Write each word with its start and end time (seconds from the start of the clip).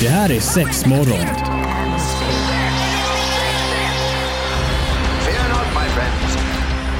Det 0.00 0.08
här 0.08 0.32
är 0.32 0.40
sex 0.40 0.86
morgon. 0.86 1.26
Fear 5.24 5.48
not, 5.48 5.66
my 5.74 5.88
friends. 5.94 6.36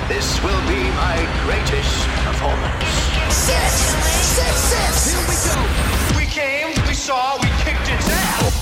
This 0.09 0.43
will 0.45 0.63
be 0.69 0.83
my 0.85 1.17
greatest 1.47 2.07
performance. 2.27 2.87
Six, 3.31 3.73
six, 4.37 4.55
six. 4.73 5.15
Here 5.15 5.27
we 5.29 5.37
go. 5.51 5.61
We 6.19 6.27
came, 6.27 6.69
we 6.89 6.95
saw, 6.95 7.39
we 7.43 7.49
kicked 7.65 7.89
ass. 7.91 8.55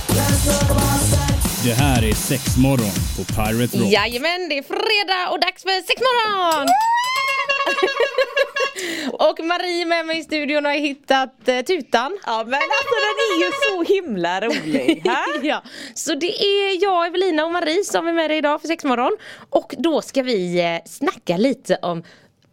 Det 1.65 1.75
här 1.75 2.05
är 2.05 2.15
sex 2.15 2.57
morgon 2.57 2.93
på 3.17 3.25
Pirate 3.25 3.79
Rock. 3.79 3.93
Jajamän, 3.93 4.49
det 4.49 4.59
är 4.59 4.63
fredag 4.63 5.31
och 5.31 5.41
dags 5.41 5.63
för 5.63 5.87
sexmorgon! 5.87 6.69
och 9.13 9.41
Marie 9.45 9.87
med 9.87 10.07
mig 10.07 10.19
i 10.19 10.23
studion 10.23 10.65
har 10.65 10.73
hittat 10.73 11.49
eh, 11.49 11.61
tutan. 11.61 12.19
Ja 12.27 12.45
men 12.47 12.55
alltså 12.55 12.95
den 13.07 13.17
är 13.29 13.45
ju 13.45 13.51
så 13.69 13.95
himla 13.95 14.41
rolig. 14.41 15.03
Ja, 15.43 15.63
så 15.95 16.15
det 16.15 16.43
är 16.45 16.83
jag, 16.83 17.07
Evelina 17.07 17.45
och 17.45 17.53
Marie 17.53 17.85
som 17.85 18.09
är 18.09 18.13
med 18.13 18.31
dig 18.31 18.39
idag 18.39 18.61
för 18.61 18.69
sexmorgon. 18.69 19.17
Och 19.51 19.75
då 19.79 20.03
ska 20.03 20.23
vi 20.23 20.61
eh, 20.61 20.91
snacka 20.91 21.37
lite 21.37 21.79
om 21.83 22.03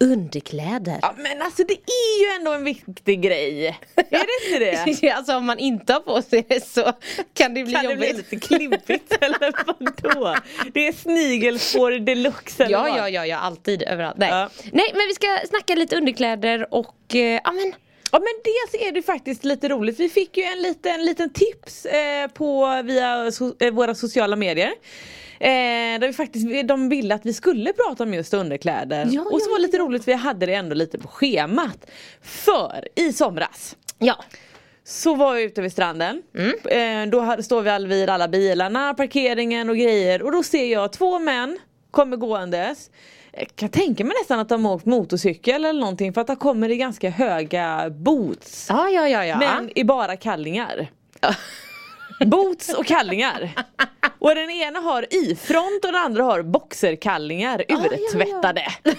underkläder. 0.04 0.98
Ja 1.02 1.14
men 1.16 1.42
alltså 1.42 1.64
det 1.64 1.72
är 1.74 2.20
ju 2.24 2.36
ändå 2.38 2.52
en 2.52 2.64
viktig 2.64 3.22
grej. 3.22 3.66
Är 3.66 4.04
det 4.10 4.66
inte 4.74 5.00
det? 5.00 5.10
alltså 5.16 5.36
om 5.36 5.46
man 5.46 5.58
inte 5.58 5.92
har 5.92 6.00
på 6.00 6.22
sig 6.22 6.44
det 6.48 6.66
så 6.66 6.92
kan 7.34 7.54
det 7.54 7.64
bli 7.64 7.72
Kan 7.74 7.84
det 7.84 7.90
jobbigt. 7.92 8.10
bli 8.28 8.36
lite 8.36 8.46
klibbigt 8.46 9.12
eller 9.20 9.66
vadå? 9.66 10.36
Det 10.74 10.86
är 10.88 10.92
snigelspår 10.92 11.90
deluxe 11.90 12.64
eller 12.64 12.72
Ja, 12.72 12.82
vad? 12.82 12.98
ja, 12.98 13.08
ja, 13.08 13.26
ja, 13.26 13.36
alltid, 13.36 13.82
överallt. 13.82 14.16
Nej. 14.18 14.28
Ja. 14.30 14.50
Nej, 14.72 14.90
men 14.92 15.06
vi 15.08 15.14
ska 15.14 15.26
snacka 15.48 15.74
lite 15.74 15.96
underkläder 15.96 16.74
och, 16.74 17.14
eh, 17.14 17.40
ja 17.44 17.52
men 17.52 17.72
Ja 18.12 18.18
men 18.18 18.28
dels 18.44 18.88
är 18.88 18.92
det 18.92 19.02
faktiskt 19.02 19.44
lite 19.44 19.68
roligt. 19.68 20.00
Vi 20.00 20.08
fick 20.08 20.36
ju 20.36 20.42
en 20.42 20.62
liten, 20.62 21.04
liten 21.04 21.32
tips 21.32 21.86
eh, 21.86 22.26
på 22.28 22.82
via 22.84 23.32
so 23.32 23.54
eh, 23.60 23.70
våra 23.72 23.94
sociala 23.94 24.36
medier. 24.36 24.72
Eh, 25.42 26.00
där 26.00 26.06
vi 26.06 26.12
faktiskt, 26.12 26.46
de 26.64 26.88
ville 26.88 27.14
att 27.14 27.26
vi 27.26 27.32
skulle 27.32 27.72
prata 27.72 28.02
om 28.02 28.14
just 28.14 28.34
underkläder. 28.34 29.08
Ja, 29.10 29.20
och 29.20 29.40
så 29.40 29.48
ja, 29.48 29.52
var 29.52 29.58
det 29.58 29.62
lite 29.62 29.78
roligt, 29.78 30.08
vi 30.08 30.12
hade 30.12 30.46
det 30.46 30.54
ändå 30.54 30.74
lite 30.74 30.98
på 30.98 31.08
schemat. 31.08 31.90
För 32.22 32.88
i 32.94 33.12
somras 33.12 33.76
ja. 33.98 34.24
så 34.84 35.14
var 35.14 35.34
jag 35.34 35.42
ute 35.42 35.62
vid 35.62 35.72
stranden. 35.72 36.22
Mm. 36.34 37.06
Eh, 37.06 37.10
då 37.10 37.42
står 37.42 37.62
vi 37.62 37.70
all 37.70 37.86
vid 37.86 38.10
alla 38.10 38.28
bilarna, 38.28 38.94
parkeringen 38.94 39.70
och 39.70 39.76
grejer. 39.76 40.22
Och 40.22 40.32
då 40.32 40.42
ser 40.42 40.72
jag 40.72 40.92
två 40.92 41.18
män 41.18 41.58
kommer 41.90 42.16
gåendes. 42.16 42.90
Jag 43.32 43.56
kan 43.56 43.68
tänka 43.68 44.04
mig 44.04 44.14
nästan 44.20 44.38
att 44.38 44.48
de 44.48 44.64
har 44.64 44.74
åkt 44.74 44.86
motorcykel 44.86 45.64
eller 45.64 45.80
någonting 45.80 46.12
för 46.12 46.20
att 46.20 46.26
de 46.26 46.36
kommer 46.36 46.70
i 46.70 46.76
ganska 46.76 47.10
höga 47.10 47.90
boots. 47.90 48.66
Ja, 48.68 48.88
ja, 48.88 49.08
ja, 49.08 49.24
ja. 49.24 49.38
Men 49.38 49.78
i 49.78 49.84
bara 49.84 50.16
kallingar. 50.16 50.90
Boots 52.26 52.68
och 52.68 52.86
kallingar. 52.86 53.50
Och 54.18 54.34
den 54.34 54.50
ena 54.50 54.80
har 54.80 55.14
i-front 55.14 55.84
och 55.84 55.92
den 55.92 56.02
andra 56.02 56.22
har 56.22 56.42
boxerkallingar 56.42 57.64
ja, 57.68 57.86
ja. 58.54 58.90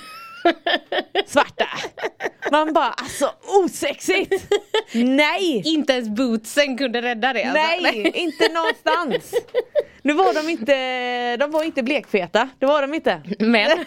Svarta. 1.25 1.67
Man 2.51 2.73
bara 2.73 2.87
alltså 2.93 3.33
osexigt! 3.63 4.53
Nej! 4.93 5.61
Inte 5.65 5.93
ens 5.93 6.09
bootsen 6.09 6.77
kunde 6.77 7.01
rädda 7.01 7.33
det 7.33 7.43
alltså. 7.43 7.81
Nej, 7.81 8.11
inte 8.15 8.47
någonstans. 8.47 9.33
Nu 10.01 10.13
var 10.13 10.33
de 10.33 10.49
inte, 10.49 11.37
de 11.37 11.51
var 11.51 11.63
inte 11.63 11.83
blekfeta, 11.83 12.49
det 12.59 12.65
var 12.65 12.81
de 12.81 12.93
inte. 12.93 13.21
Men, 13.39 13.69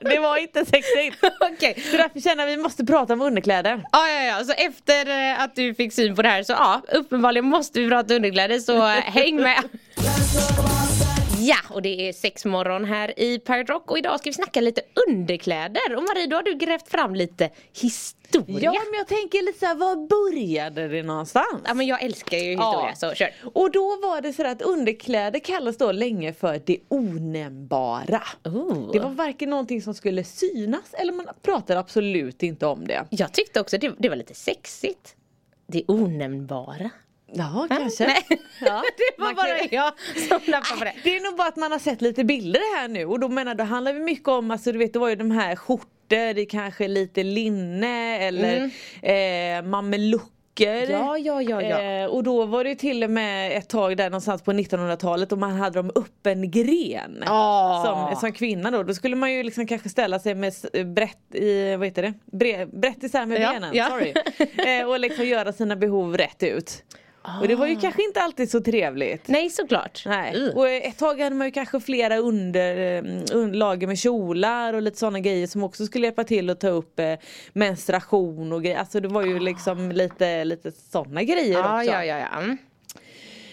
Det 0.00 0.18
var 0.18 0.36
inte 0.36 0.64
sexigt. 0.64 1.16
okej. 1.40 1.82
Så 1.90 1.96
därför 1.96 2.20
känner 2.20 2.42
jag 2.42 2.52
att 2.52 2.58
vi 2.58 2.62
måste 2.62 2.84
prata 2.84 3.12
om 3.12 3.20
underkläder. 3.22 3.82
Ja, 3.92 4.08
ja, 4.08 4.22
ja, 4.22 4.44
så 4.44 4.52
efter 4.52 5.30
eh, 5.30 5.40
att 5.42 5.54
du 5.56 5.74
fick 5.74 5.92
syn 5.92 6.16
på 6.16 6.22
det 6.22 6.28
här 6.28 6.42
så 6.42 6.52
ja, 6.52 6.82
uppenbarligen 6.92 7.44
måste 7.44 7.80
vi 7.80 7.88
prata 7.88 8.14
underkläder 8.14 8.58
så 8.58 8.76
eh, 8.76 8.90
häng 8.90 9.36
med. 9.36 9.62
Ja, 11.38 11.56
och 11.70 11.82
det 11.82 12.08
är 12.08 12.12
sex 12.12 12.44
morgon 12.44 12.84
här 12.84 13.20
i 13.20 13.38
Pirate 13.38 13.72
Rock 13.72 13.90
och 13.90 13.98
idag 13.98 14.20
ska 14.20 14.30
vi 14.30 14.34
snacka 14.34 14.60
lite 14.60 14.80
underkläder. 15.08 15.96
Och 15.96 16.02
Marie, 16.02 16.26
då 16.26 16.36
har 16.36 16.42
du 16.42 16.54
grävt 16.54 16.88
fram 16.88 17.14
lite 17.14 17.50
historia. 17.72 18.70
Ja 18.74 18.80
men 18.90 18.98
jag 18.98 19.06
tänker 19.08 19.42
lite 19.46 19.58
såhär, 19.58 19.74
var 19.74 19.96
började 20.08 20.88
det 20.88 21.02
någonstans? 21.02 21.62
Ja, 21.64 21.74
men 21.74 21.86
jag 21.86 22.02
älskar 22.02 22.36
ju 22.38 22.50
historia, 22.50 22.88
Ja. 22.88 22.94
så 22.94 23.14
kör. 23.14 23.28
Och 23.54 23.70
då 23.70 23.84
var 24.02 24.20
det 24.20 24.32
så 24.32 24.46
att 24.46 24.62
underkläder 24.62 25.38
kallas 25.38 25.76
då 25.76 25.92
länge 25.92 26.32
för 26.32 26.60
det 26.66 26.78
onämnbara. 26.88 28.22
Oh. 28.44 28.92
Det 28.92 28.98
var 28.98 29.10
varken 29.10 29.50
någonting 29.50 29.82
som 29.82 29.94
skulle 29.94 30.24
synas 30.24 30.94
eller 30.94 31.12
man 31.12 31.26
pratade 31.42 31.80
absolut 31.80 32.42
inte 32.42 32.66
om 32.66 32.86
det. 32.86 33.04
Jag 33.10 33.32
tyckte 33.32 33.60
också 33.60 33.78
det, 33.78 33.92
det 33.98 34.08
var 34.08 34.16
lite 34.16 34.34
sexigt. 34.34 35.16
Det 35.66 35.84
onämnbara. 35.88 36.90
Ja, 37.34 37.66
kanske. 37.70 38.06
Nej, 38.06 38.22
Ja, 38.60 38.82
det 38.96 39.18
var 39.18 39.26
man 39.26 39.34
bara 39.34 39.58
kan- 39.58 39.68
jag 39.70 39.92
som 40.28 40.40
nappade 40.52 40.78
på 40.78 40.84
det. 40.84 40.94
Det 41.04 41.16
är 41.16 41.20
nog 41.30 41.36
bara 41.38 41.48
att 41.48 41.56
man 41.56 41.72
har 41.72 41.78
sett 41.78 42.02
lite 42.02 42.24
bilder 42.24 42.76
här 42.80 42.88
nu 42.88 43.04
och 43.06 43.20
då 43.20 43.28
menar 43.28 43.54
det 43.54 43.64
handlar 43.64 43.92
det 43.94 44.00
mycket 44.00 44.28
om, 44.28 44.50
alltså 44.50 44.72
du 44.72 44.78
vet 44.78 44.92
det 44.92 44.98
var 44.98 45.08
ju 45.08 45.16
de 45.16 45.30
här 45.30 45.56
skjortor 45.56 46.38
i 46.38 46.46
kanske 46.50 46.88
lite 46.88 47.22
linne 47.22 48.18
eller 48.18 48.70
eh, 49.02 49.62
mamelucker. 49.62 50.30
Mm. 50.56 50.90
Ja, 50.90 51.18
ja, 51.18 51.42
ja, 51.42 51.62
ja. 51.62 51.80
Eh, 51.82 52.06
och 52.06 52.22
då 52.24 52.44
var 52.46 52.64
det 52.64 52.70
ju 52.70 52.76
till 52.76 53.04
och 53.04 53.10
med 53.10 53.56
ett 53.56 53.68
tag 53.68 53.96
där 53.96 54.04
någonstans 54.10 54.42
på 54.42 54.52
1900-talet 54.52 55.32
och 55.32 55.38
man 55.38 55.52
hade 55.52 55.78
dem 55.78 55.90
upp 55.94 56.26
en 56.26 56.50
gren. 56.50 57.22
Ah. 57.26 57.84
Som, 57.84 58.20
som 58.20 58.32
kvinna 58.32 58.70
då, 58.70 58.82
då 58.82 58.94
skulle 58.94 59.16
man 59.16 59.32
ju 59.32 59.42
liksom 59.42 59.66
kanske 59.66 59.88
ställa 59.88 60.18
sig 60.18 60.34
med 60.34 60.48
s- 60.48 60.66
brett 60.94 61.34
i, 61.34 61.76
vad 61.76 61.86
heter 61.86 62.02
det? 62.02 62.14
Bre, 62.32 62.66
brett 62.66 63.02
isär 63.02 63.26
med 63.26 63.40
Ja, 63.42 63.52
benen, 63.52 63.70
ja. 63.74 63.86
sorry. 63.90 64.14
Eh, 64.80 64.88
och 64.88 65.00
liksom 65.00 65.24
göra 65.26 65.52
sina 65.52 65.76
behov 65.76 66.16
rätt 66.16 66.42
ut. 66.42 66.82
Och 67.40 67.48
det 67.48 67.54
var 67.54 67.66
ju 67.66 67.76
kanske 67.76 68.02
inte 68.04 68.20
alltid 68.20 68.50
så 68.50 68.60
trevligt. 68.60 69.28
Nej, 69.28 69.50
såklart. 69.50 70.02
Nej. 70.06 70.36
Uh. 70.36 70.56
Och 70.56 70.68
ett 70.68 70.98
tag 70.98 71.20
hade 71.20 71.36
man 71.36 71.46
ju 71.46 71.50
kanske 71.50 71.80
flera 71.80 72.16
under, 72.16 73.02
un- 73.32 73.52
lager 73.52 73.86
med 73.86 73.98
kjolar 73.98 74.74
och 74.74 74.82
lite 74.82 74.98
sådana 74.98 75.20
grejer 75.20 75.46
som 75.46 75.62
också 75.62 75.86
skulle 75.86 76.06
hjälpa 76.06 76.24
till 76.24 76.50
att 76.50 76.60
ta 76.60 76.68
upp 76.68 76.98
eh, 77.00 77.14
menstruation 77.52 78.52
och 78.52 78.62
grejer. 78.62 78.78
Alltså 78.78 79.00
det 79.00 79.08
var 79.08 79.22
ju 79.22 79.38
liksom 79.38 79.92
lite, 79.92 80.44
lite 80.44 80.72
sådana 80.72 81.22
grejer 81.22 81.52
Ja, 81.58 81.78
också. 81.80 81.90
ja, 81.92 82.04
ja, 82.04 82.18
ja. 82.18 82.40
Mm. 82.40 82.58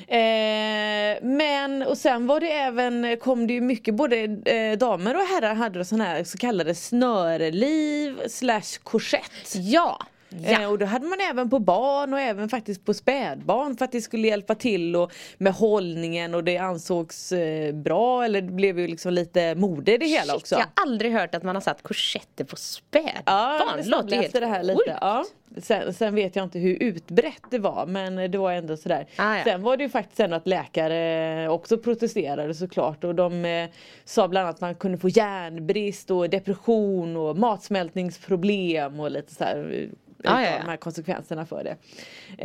Eh, 0.08 1.18
men 1.24 1.82
och 1.84 1.98
sen 1.98 2.28
var 2.28 2.40
det 2.40 2.52
även, 2.52 3.18
kom 3.18 3.48
det 3.48 3.54
ju 3.54 3.62
mycket, 3.62 3.96
både 3.96 4.18
eh, 4.46 4.78
damer 4.78 5.16
och 5.16 5.22
herrar 5.22 5.54
hade 5.56 5.86
sådana 5.86 6.04
här 6.04 6.24
så 6.24 6.38
kallade 6.38 6.76
snöreliv 6.76 8.28
slash 8.28 8.80
korsett. 8.84 9.56
Ja. 9.56 10.00
Eh, 10.44 10.72
och 10.72 10.78
då 10.78 10.86
hade 10.86 11.08
man 11.08 11.18
även 11.32 11.50
på 11.50 11.60
barn 11.60 12.14
och 12.14 12.20
även 12.20 12.50
faktiskt 12.50 12.86
på 12.86 12.94
spädbarn 12.94 13.78
för 13.78 13.86
att 13.86 13.92
det 13.92 14.02
skulle 14.02 14.28
hjälpa 14.28 14.56
till 14.56 14.96
och 14.96 15.12
med 15.38 15.54
hållningen 15.54 16.36
och 16.36 16.44
det 16.44 16.58
ansågs 16.58 17.32
eh, 17.32 17.76
bra 17.76 18.26
eller 18.26 18.42
det 18.42 18.52
blev 18.52 18.80
ju 18.80 18.88
liksom 18.88 19.14
lite 19.14 19.56
mode 19.56 19.94
i 19.94 19.98
det 19.98 20.06
hela 20.06 20.34
Shit, 20.34 20.36
också. 20.36 20.56
Jag 20.56 20.60
har 20.60 20.72
aldrig 20.76 21.12
hört 21.12 21.36
att 21.36 21.44
man 21.44 21.56
har 21.56 21.62
satt 21.62 21.84
korsetter 21.84 22.44
på 22.44 22.56
spädbarn. 22.56 23.22
Ja, 23.26 23.74
det 23.76 23.84
det 23.84 23.90
låter 23.90 24.16
helt 24.16 24.34
det 24.34 24.46
här 24.46 24.64
lite. 24.64 24.98
Ja. 25.02 25.26
Sen, 25.58 25.94
sen 25.94 26.16
vet 26.16 26.36
jag 26.36 26.46
inte 26.46 26.60
hur 26.60 26.84
utbrett 26.84 27.44
det 27.50 27.60
var 27.60 27.86
men 27.86 28.32
det 28.32 28.38
var 28.38 28.52
ändå 28.52 28.78
sådär. 28.78 29.08
Ah, 29.16 29.36
ja. 29.36 29.44
Sen 29.44 29.62
var 29.62 29.78
det 29.78 29.84
ju 29.84 29.90
faktiskt 29.90 30.20
ändå 30.20 30.36
att 30.36 30.48
läkare 30.48 31.50
också 31.50 31.78
protesterade 31.78 32.54
såklart 32.54 33.04
och 33.04 33.16
de 33.16 33.46
eh, 33.46 33.70
sa 34.06 34.28
bland 34.28 34.46
annat 34.46 34.56
att 34.56 34.62
man 34.62 34.76
kunde 34.76 34.98
få 34.98 35.10
järnbrist 35.10 36.12
och 36.12 36.30
depression 36.30 37.18
och 37.18 37.38
matsmältningsproblem 37.38 39.00
och 39.00 39.12
lite 39.12 39.36
så 39.36 39.44
här. 39.44 39.90
Ah, 40.26 40.42
utav 40.42 40.42
ja, 40.42 40.52
ja. 40.52 40.58
de 40.64 40.70
här 40.70 40.78
konsekvenserna 40.78 41.46
för 41.46 41.64
det. 41.64 41.72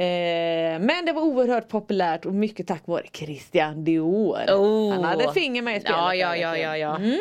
Eh, 0.04 0.78
men 0.80 1.06
det 1.06 1.12
var 1.12 1.22
oerhört 1.22 1.68
populärt 1.68 2.26
och 2.26 2.34
mycket 2.34 2.66
tack 2.66 2.82
vare 2.86 3.06
Christian 3.12 3.84
Dior. 3.84 4.38
Oh. 4.48 4.92
Han 4.92 5.04
hade 5.04 5.32
finger 5.32 5.62
med 5.62 5.76
i 5.76 5.80
spelet. 5.80 5.98
Ja, 5.98 6.14
ja, 6.14 6.36
ja, 6.36 6.56
ja, 6.56 6.76
ja. 6.76 6.96
Mm. 6.96 7.20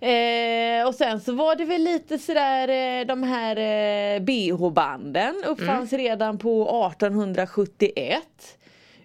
Eh, 0.00 0.86
och 0.88 0.94
sen 0.94 1.20
så 1.20 1.32
var 1.32 1.56
det 1.56 1.64
väl 1.64 1.82
lite 1.82 2.18
sådär 2.18 2.68
eh, 3.00 3.06
de 3.06 3.22
här 3.22 3.56
eh, 3.56 4.20
bh-banden 4.20 5.34
uppfanns 5.46 5.92
Mm. 5.92 6.04
redan 6.04 6.38
på 6.38 6.62
1871 6.90 8.22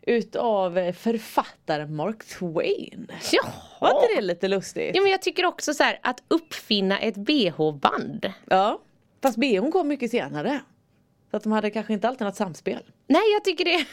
utav 0.01 0.77
eh, 0.77 0.93
författaren 0.93 1.95
Mark 1.95 2.25
Twain. 2.25 3.11
Jaha. 3.31 3.51
Var 3.81 3.89
inte 3.89 4.15
det 4.15 4.21
lite 4.21 4.47
lustigt? 4.47 4.95
Ja, 4.95 5.01
men 5.01 5.11
jag 5.11 5.21
tycker 5.21 5.45
också 5.45 5.73
så 5.73 5.83
här 5.83 5.99
att 6.03 6.23
uppfinna 6.27 6.99
ett 6.99 7.15
bh-band. 7.15 8.31
Ja. 8.49 8.79
Fast 9.21 9.37
bhn 9.37 9.71
kom 9.71 9.87
mycket 9.87 10.11
senare. 10.11 10.61
Så 11.31 11.37
att 11.37 11.43
de 11.43 11.51
hade 11.51 11.69
kanske 11.71 11.93
inte 11.93 12.07
alltid 12.07 12.27
något 12.27 12.35
samspel. 12.35 12.83
Nej 13.07 13.21
jag 13.33 13.43
tycker 13.43 13.65
det, 13.65 13.85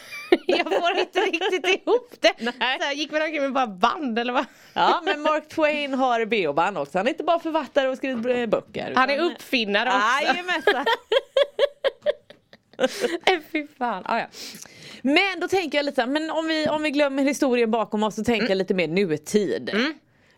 jag 0.47 0.83
får 0.83 0.99
inte 0.99 1.21
riktigt 1.21 1.67
ihop 1.67 2.15
det. 2.21 2.35
Nej. 2.59 2.79
Så 2.79 2.85
här, 2.85 2.93
gick 2.93 3.13
man 3.13 3.23
omkring 3.23 3.43
med 3.43 3.53
bara 3.53 3.67
band 3.67 4.19
eller 4.19 4.33
vad? 4.33 4.45
Ja 4.75 5.03
men 5.05 5.21
Mark 5.21 5.49
Twain 5.49 5.95
har 5.95 6.25
bh-band 6.25 6.79
också. 6.79 6.99
Han 6.99 7.07
är 7.07 7.11
inte 7.11 7.25
bara 7.25 7.39
författare 7.39 7.89
och 7.89 7.97
skriver 7.97 8.37
eh, 8.37 8.47
böcker. 8.47 8.93
Han 8.97 9.11
är 9.11 9.19
uppfinnare 9.19 9.89
också. 9.89 10.27
Jajamensan. 10.27 10.85
Nej 13.27 13.43
fy 13.53 13.67
fan. 13.79 14.03
Ah, 14.07 14.19
ja. 14.19 14.27
Men 15.03 15.41
då 15.41 15.49
tänker 15.49 15.79
jag 15.79 15.85
lite 15.87 16.07
men 16.07 16.31
om 16.31 16.47
vi, 16.47 16.69
om 16.69 16.83
vi 16.83 16.91
glömmer 16.91 17.23
historien 17.23 17.71
bakom 17.71 18.03
oss 18.03 18.15
så 18.15 18.25
tänker 18.25 18.49
jag 18.49 18.59
lite 18.59 18.75
mer 18.75 18.89
nutid. 18.89 19.71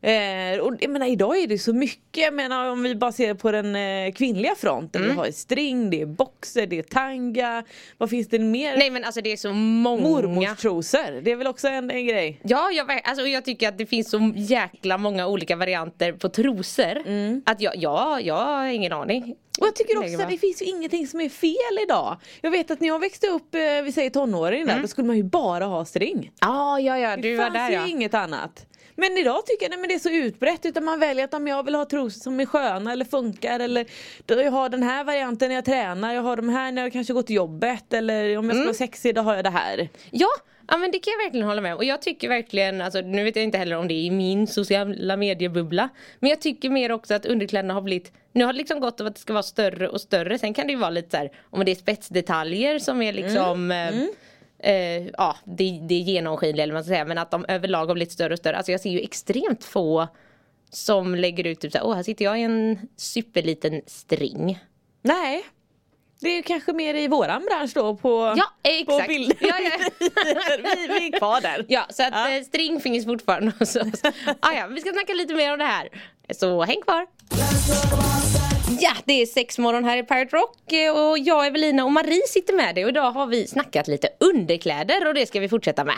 Eh, 0.00 0.60
och 0.60 0.74
jag 0.80 0.90
menar 0.90 1.06
idag 1.06 1.38
är 1.38 1.46
det 1.46 1.58
så 1.58 1.72
mycket, 1.72 2.24
jag 2.24 2.34
menar 2.34 2.70
om 2.70 2.82
vi 2.82 2.94
bara 2.94 3.12
ser 3.12 3.34
på 3.34 3.52
den 3.52 3.76
eh, 3.76 4.12
kvinnliga 4.12 4.54
fronten. 4.54 5.02
Mm. 5.02 5.14
Vi 5.14 5.18
har 5.18 5.26
ju 5.26 5.32
string, 5.32 5.90
det 5.90 6.00
är 6.00 6.06
boxer, 6.06 6.66
det 6.66 6.78
är 6.78 6.82
tanga. 6.82 7.64
Vad 7.98 8.10
finns 8.10 8.28
det 8.28 8.38
mer? 8.38 8.76
Nej 8.76 8.90
men 8.90 9.04
alltså 9.04 9.20
det 9.20 9.32
är 9.32 9.36
så 9.36 9.52
många. 9.52 10.02
Mormorstrosor, 10.02 11.20
det 11.20 11.32
är 11.32 11.36
väl 11.36 11.46
också 11.46 11.68
en, 11.68 11.90
en 11.90 12.06
grej. 12.06 12.40
Ja, 12.42 12.70
jag, 12.70 13.00
alltså, 13.04 13.26
jag 13.26 13.44
tycker 13.44 13.68
att 13.68 13.78
det 13.78 13.86
finns 13.86 14.10
så 14.10 14.32
jäkla 14.36 14.98
många 14.98 15.26
olika 15.26 15.56
varianter 15.56 16.12
på 16.12 16.28
trosor. 16.28 17.02
Mm. 17.06 17.42
Att 17.46 17.60
jag, 17.60 17.76
ja, 17.76 18.20
jag 18.20 18.34
har 18.34 18.66
ingen 18.66 18.92
aning. 18.92 19.36
Och 19.60 19.66
jag 19.66 19.76
tycker 19.76 19.98
också 19.98 20.22
att 20.22 20.30
det 20.30 20.38
finns 20.38 20.62
ju 20.62 20.66
ingenting 20.66 21.06
som 21.06 21.20
är 21.20 21.28
fel 21.28 21.84
idag. 21.84 22.16
Jag 22.40 22.50
vet 22.50 22.70
att 22.70 22.80
när 22.80 22.88
jag 22.88 22.98
växte 22.98 23.26
upp, 23.26 23.54
eh, 23.54 23.60
vi 23.84 23.92
säger 23.92 24.10
tonåring 24.10 24.66
där, 24.66 24.80
då 24.82 24.88
skulle 24.88 25.06
man 25.06 25.16
ju 25.16 25.22
bara 25.22 25.64
ha 25.64 25.84
string. 25.84 26.30
Ah, 26.38 26.78
ja, 26.78 26.98
ja, 26.98 27.16
Det 27.16 27.22
du 27.22 27.36
var 27.36 27.44
fanns 27.44 27.54
där 27.54 27.68
ju 27.68 27.74
ja. 27.74 27.86
inget 27.86 28.14
annat. 28.14 28.66
Men 29.00 29.18
idag 29.18 29.46
tycker 29.46 29.64
jag 29.64 29.70
nej, 29.70 29.78
men 29.78 29.88
det 29.88 29.94
är 29.94 29.98
så 29.98 30.10
utbrett 30.10 30.66
utan 30.66 30.84
man 30.84 31.00
väljer 31.00 31.24
att 31.24 31.34
om 31.34 31.48
jag 31.48 31.62
vill 31.62 31.74
ha 31.74 31.84
trosor 31.84 32.20
som 32.20 32.40
är 32.40 32.46
sköna 32.46 32.92
eller 32.92 33.04
funkar 33.04 33.60
eller 33.60 33.86
jag 34.26 34.50
har 34.50 34.68
den 34.68 34.82
här 34.82 35.04
varianten 35.04 35.48
när 35.48 35.54
jag 35.54 35.64
tränar, 35.64 36.14
jag 36.14 36.22
har 36.22 36.36
de 36.36 36.48
här 36.48 36.72
när 36.72 36.82
jag 36.82 36.92
kanske 36.92 37.12
går 37.12 37.22
till 37.22 37.36
jobbet 37.36 37.92
eller 37.92 38.38
om 38.38 38.48
jag 38.48 38.56
ska 38.56 38.64
vara 38.64 38.74
sexig 38.74 39.14
då 39.14 39.20
har 39.20 39.34
jag 39.34 39.44
det 39.44 39.50
här. 39.50 39.88
Ja, 40.10 40.28
ja 40.68 40.76
men 40.76 40.90
det 40.90 40.98
kan 40.98 41.10
jag 41.10 41.24
verkligen 41.26 41.46
hålla 41.46 41.60
med 41.60 41.72
om. 41.72 41.78
Och 41.78 41.84
jag 41.84 42.02
tycker 42.02 42.28
verkligen, 42.28 42.80
alltså, 42.80 43.00
nu 43.00 43.24
vet 43.24 43.36
jag 43.36 43.42
inte 43.42 43.58
heller 43.58 43.76
om 43.76 43.88
det 43.88 43.94
är 43.94 44.04
i 44.04 44.10
min 44.10 44.46
sociala 44.46 45.16
mediebubbla. 45.16 45.88
Men 46.20 46.30
jag 46.30 46.40
tycker 46.40 46.70
mer 46.70 46.92
också 46.92 47.14
att 47.14 47.26
underkläderna 47.26 47.74
har 47.74 47.82
blivit, 47.82 48.12
nu 48.32 48.44
har 48.44 48.52
det 48.52 48.58
liksom 48.58 48.80
gått 48.80 49.00
av 49.00 49.06
att 49.06 49.14
det 49.14 49.20
ska 49.20 49.32
vara 49.32 49.42
större 49.42 49.88
och 49.88 50.00
större. 50.00 50.38
Sen 50.38 50.54
kan 50.54 50.66
det 50.66 50.72
ju 50.72 50.78
vara 50.78 50.90
lite 50.90 51.10
så 51.10 51.16
här, 51.16 51.30
om 51.50 51.64
det 51.64 51.70
är 51.70 51.74
spetsdetaljer 51.74 52.78
som 52.78 53.02
är 53.02 53.12
liksom 53.12 53.70
eh, 53.70 53.94
Eh, 54.62 55.06
ja, 55.06 55.36
det, 55.44 55.80
det 55.88 55.94
är 55.94 55.98
genomskinliga 56.00 56.62
eller 56.62 56.74
vad 56.74 56.78
man 56.78 56.84
ska 56.84 56.90
säga 56.92 57.04
men 57.04 57.18
att 57.18 57.30
de 57.30 57.44
överlag 57.48 57.86
har 57.86 57.94
blivit 57.94 58.12
större 58.12 58.32
och 58.32 58.38
större. 58.38 58.56
Alltså 58.56 58.72
jag 58.72 58.80
ser 58.80 58.90
ju 58.90 59.00
extremt 59.00 59.64
få 59.64 60.08
som 60.70 61.14
lägger 61.14 61.46
ut 61.46 61.60
typ 61.60 61.72
såhär, 61.72 61.86
åh 61.86 61.94
här 61.96 62.02
sitter 62.02 62.24
jag 62.24 62.38
i 62.40 62.42
en 62.42 62.78
superliten 62.96 63.82
string. 63.86 64.58
Nej. 65.02 65.42
Det 66.20 66.28
är 66.28 66.42
kanske 66.42 66.72
mer 66.72 66.94
i 66.94 67.08
våran 67.08 67.42
bransch 67.50 67.70
då 67.74 67.96
på, 67.96 68.34
Ja, 68.36 68.44
på 68.62 68.70
exakt. 68.70 69.08
bilder. 69.08 69.36
Ja, 69.40 69.54
ja. 69.58 69.88
vi, 70.76 70.86
vi 70.88 71.06
är 71.06 71.18
kvar 71.18 71.40
där. 71.40 71.64
Ja, 71.68 71.86
så 71.90 72.02
att 72.02 72.12
Ja. 72.12 72.36
eh, 72.36 72.42
string 72.44 72.80
finns 72.80 73.04
fortfarande 73.04 73.52
hos 73.58 73.76
oss. 73.76 74.02
ah, 74.40 74.52
ja, 74.54 74.66
vi 74.66 74.80
ska 74.80 74.92
snacka 74.92 75.12
lite 75.14 75.34
mer 75.34 75.52
om 75.52 75.58
det 75.58 75.64
här. 75.64 75.88
Så 76.34 76.62
häng 76.64 76.80
kvar. 76.82 77.06
Ja, 78.76 78.92
det 79.04 79.22
är 79.22 79.26
sex 79.26 79.58
morgon 79.58 79.84
här 79.84 79.96
i 79.96 80.02
Pirate 80.02 80.36
Rock 80.36 80.72
eh, 80.72 80.96
och 80.96 81.18
jag, 81.18 81.46
Evelina 81.46 81.84
och 81.84 81.92
Marie 81.92 82.26
sitter 82.28 82.54
med 82.54 82.74
dig 82.74 82.84
och 82.84 82.90
idag 82.90 83.10
har 83.10 83.26
vi 83.26 83.46
snackat 83.46 83.88
lite 83.88 84.08
underkläder 84.20 85.06
och 85.08 85.14
det 85.14 85.26
ska 85.26 85.40
vi 85.40 85.48
fortsätta 85.48 85.84
med. 85.84 85.96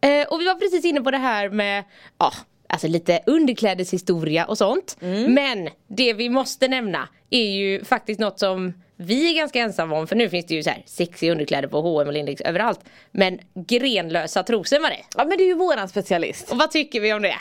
Eh, 0.00 0.28
och 0.28 0.40
vi 0.40 0.44
var 0.44 0.54
precis 0.54 0.84
inne 0.84 1.00
på 1.00 1.10
det 1.10 1.18
här 1.18 1.48
med, 1.48 1.84
ja, 2.18 2.32
alltså 2.68 2.88
lite 2.88 3.20
underklädeshistoria 3.26 4.44
och 4.44 4.58
sånt. 4.58 4.96
Men 5.28 5.68
det 5.88 6.12
vi 6.12 6.28
måste 6.28 6.68
nämna 6.68 7.08
är 7.30 7.50
ju 7.50 7.84
faktiskt 7.84 8.20
något 8.20 8.38
som 8.38 8.72
vi 8.96 9.30
är 9.30 9.34
ganska 9.36 9.60
ensamma 9.60 9.98
om 9.98 10.06
för 10.06 10.16
nu 10.16 10.28
finns 10.28 10.46
det 10.46 10.54
ju 10.54 10.62
så 10.62 10.70
här 10.70 10.82
sexiga 10.86 11.32
underkläder 11.32 11.68
på 11.68 11.80
H&M 11.80 12.06
och 12.06 12.12
Lindex 12.12 12.40
överallt. 12.40 12.80
Men 13.10 13.38
grenlösa 13.54 14.42
trosor 14.42 14.80
Marie. 14.80 15.04
Ja 15.16 15.24
men 15.24 15.38
det 15.38 15.44
är 15.44 15.48
ju 15.48 15.54
våran 15.54 15.88
specialist. 15.88 16.50
Och 16.50 16.58
vad 16.58 16.70
tycker 16.70 17.00
vi 17.00 17.12
om 17.12 17.22
det? 17.22 17.34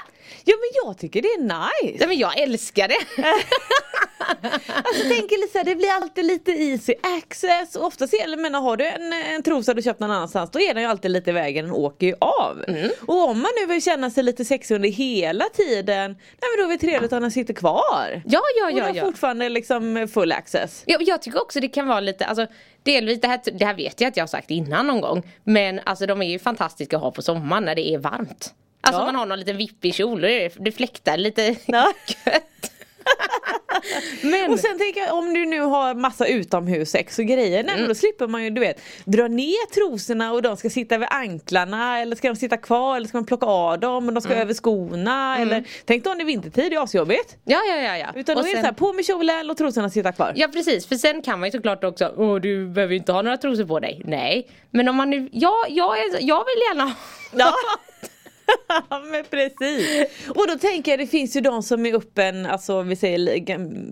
Ja 0.46 0.54
men 0.58 0.86
jag 0.86 0.98
tycker 0.98 1.22
det 1.22 1.28
är 1.28 1.42
nice. 1.42 1.98
Nej 2.00 2.08
men 2.08 2.18
jag 2.18 2.40
älskar 2.40 2.88
det! 2.88 3.24
Alltså 4.68 5.04
tänker 5.04 5.42
lite 5.42 5.52
så 5.52 5.58
här, 5.58 5.66
det 5.66 5.76
blir 5.76 5.92
alltid 5.92 6.26
lite 6.26 6.52
easy 6.52 6.94
access 7.02 7.76
och 7.76 7.86
oftast 7.86 8.14
det, 8.14 8.38
men 8.38 8.54
har 8.54 8.78
du 8.78 8.88
en, 8.88 9.14
en 9.14 9.44
trosa 9.44 9.74
du 9.74 9.82
köpt 9.82 10.00
någon 10.00 10.12
annanstans 10.12 10.52
då 10.52 10.60
är 10.60 10.74
den 10.74 10.84
ju 10.84 10.90
alltid 10.90 11.12
lite 11.12 11.30
i 11.30 11.34
vägen, 11.34 11.66
den 11.66 11.74
åker 11.74 12.08
ju 12.08 12.16
av. 12.20 12.64
Mm. 12.68 12.90
Och 13.08 13.30
om 13.30 13.42
man 13.42 13.52
nu 13.62 13.66
vill 13.74 13.82
känna 13.82 14.10
sig 14.10 14.24
lite 14.24 14.46
sexig 14.46 14.76
under 14.76 14.90
hela 14.90 15.46
tiden, 15.46 16.12
nej 16.12 16.50
men 16.58 16.66
då 16.66 16.74
är 16.74 16.78
det 16.78 16.78
trevligt 16.78 17.14
om 17.14 17.22
den 17.22 17.32
sitter 17.32 17.54
kvar. 17.54 18.22
Ja, 18.26 18.42
ja, 18.60 18.66
och 18.66 18.72
ja, 18.72 18.84
har 18.84 18.96
ja. 18.96 19.04
fortfarande 19.04 19.50
liksom 19.50 20.08
full 20.14 20.32
access. 20.32 20.84
Ja, 20.86 20.98
jag 21.00 21.22
tycker 21.22 21.42
också 21.42 21.60
det 21.60 21.68
kan 21.68 21.88
vara 21.88 22.00
lite, 22.00 22.26
alltså 22.26 22.48
delvis, 22.84 23.22
det 23.22 23.28
här, 23.28 23.40
det 23.60 23.66
här 23.66 23.74
vet 23.74 24.02
jag 24.02 24.08
att 24.08 24.18
jag 24.18 24.24
har 24.24 24.28
sagt 24.28 24.52
innan 24.52 24.88
någon 24.88 25.02
gång. 25.02 25.24
Men 25.44 25.80
alltså 25.84 26.06
de 26.06 26.22
är 26.22 26.30
ju 26.30 26.40
fantastiska 26.40 26.96
att 26.96 27.04
ha 27.04 27.12
på 27.12 27.22
sommaren 27.22 27.66
när 27.66 27.76
det 27.76 27.90
är 27.94 27.98
varmt. 27.98 28.54
Alltså 28.82 29.02
Ja. 29.02 29.06
man 29.06 29.16
har 29.16 29.26
någon 29.26 29.40
liten 29.40 29.58
vippig 29.58 29.94
kjol 29.96 30.24
och 30.24 30.30
det, 30.60 30.72
fläktar 30.72 31.18
lite 31.18 31.56
Ja. 31.66 31.94
gött. 32.26 32.44
Men, 34.22 34.52
Och 34.52 34.60
sen 34.60 34.78
tänker 34.80 35.02
jag 35.02 35.14
om 35.18 35.34
du 35.34 35.46
nu 35.46 35.62
har 35.62 35.94
massa 35.96 36.28
utomhussex 36.28 37.20
och 37.20 37.26
grejer, 37.26 37.64
nej 37.64 37.76
Mm. 37.76 37.88
då 37.88 37.96
slipper 37.96 38.28
man 38.28 38.44
ju 38.44 38.50
du 38.50 38.62
vet 38.62 38.82
dra 39.06 39.28
ner 39.28 39.74
trosorna 39.74 40.32
och 40.34 40.42
de 40.42 40.58
ska 40.58 40.70
sitta 40.70 40.98
vid 40.98 41.08
anklarna 41.12 42.00
eller 42.00 42.16
ska 42.16 42.28
de 42.28 42.36
sitta 42.36 42.58
kvar 42.58 42.96
eller 42.98 43.08
ska 43.08 43.18
man 43.18 43.26
plocka 43.26 43.46
av 43.46 43.80
dem 43.80 44.08
och 44.08 44.14
de 44.14 44.22
ska 44.22 44.32
Mm. 44.34 44.42
över 44.42 44.54
skorna 44.54 45.38
eller 45.40 45.64
Tänk 45.86 46.04
då 46.04 46.12
om 46.12 46.18
det 46.18 46.24
är 46.24 46.26
vintertid, 46.26 46.72
det 46.72 46.76
är 46.76 46.84
asjobbigt. 46.84 47.38
ja, 47.44 47.60
ja, 47.70 47.76
ja, 47.76 47.98
ja. 47.98 48.08
Utan 48.16 48.38
Och 48.38 48.44
då 48.44 48.48
är 48.50 48.52
det 48.52 48.56
sen- 48.58 48.62
så 48.62 48.66
här, 48.66 48.74
på 48.74 48.94
med 48.94 49.06
kjolen 49.06 49.50
och 49.50 49.58
trosorna 49.58 49.90
sitta 49.90 50.12
kvar. 50.12 50.34
Ja 50.36 50.48
precis, 50.48 50.88
för 50.88 50.96
sen 50.96 51.22
kan 51.22 51.40
man 51.40 51.48
ju 51.48 51.52
såklart 51.52 51.84
också, 51.84 52.14
åh 52.18 52.36
du 52.36 52.68
behöver 52.68 52.94
ju 52.94 52.98
inte 53.00 53.12
ha 53.12 53.22
några 53.22 53.38
trosor 53.38 53.66
på 53.66 53.80
dig. 53.80 54.02
Nej, 54.06 54.48
men 54.72 54.88
om 54.88 54.96
man 54.96 55.10
nu, 55.10 55.30
ja, 55.32 55.66
jag, 55.70 56.00
är, 56.00 56.04
jag 56.22 56.46
vill 56.46 56.62
gärna 56.70 56.84
ha 56.84 56.92
Ja. 57.38 57.54
Men 59.12 59.24
precis. 59.30 60.06
Och 60.30 60.48
då 60.48 60.58
tänker 60.58 60.92
jag 60.92 61.00
det 61.00 61.08
finns 61.08 61.36
ju 61.36 61.42
de 61.42 61.64
som 61.64 61.86
är 61.86 61.94
upp 61.94 62.18
en, 62.18 62.46
alltså 62.46 62.82
vi 62.82 62.96
säger 62.96 63.18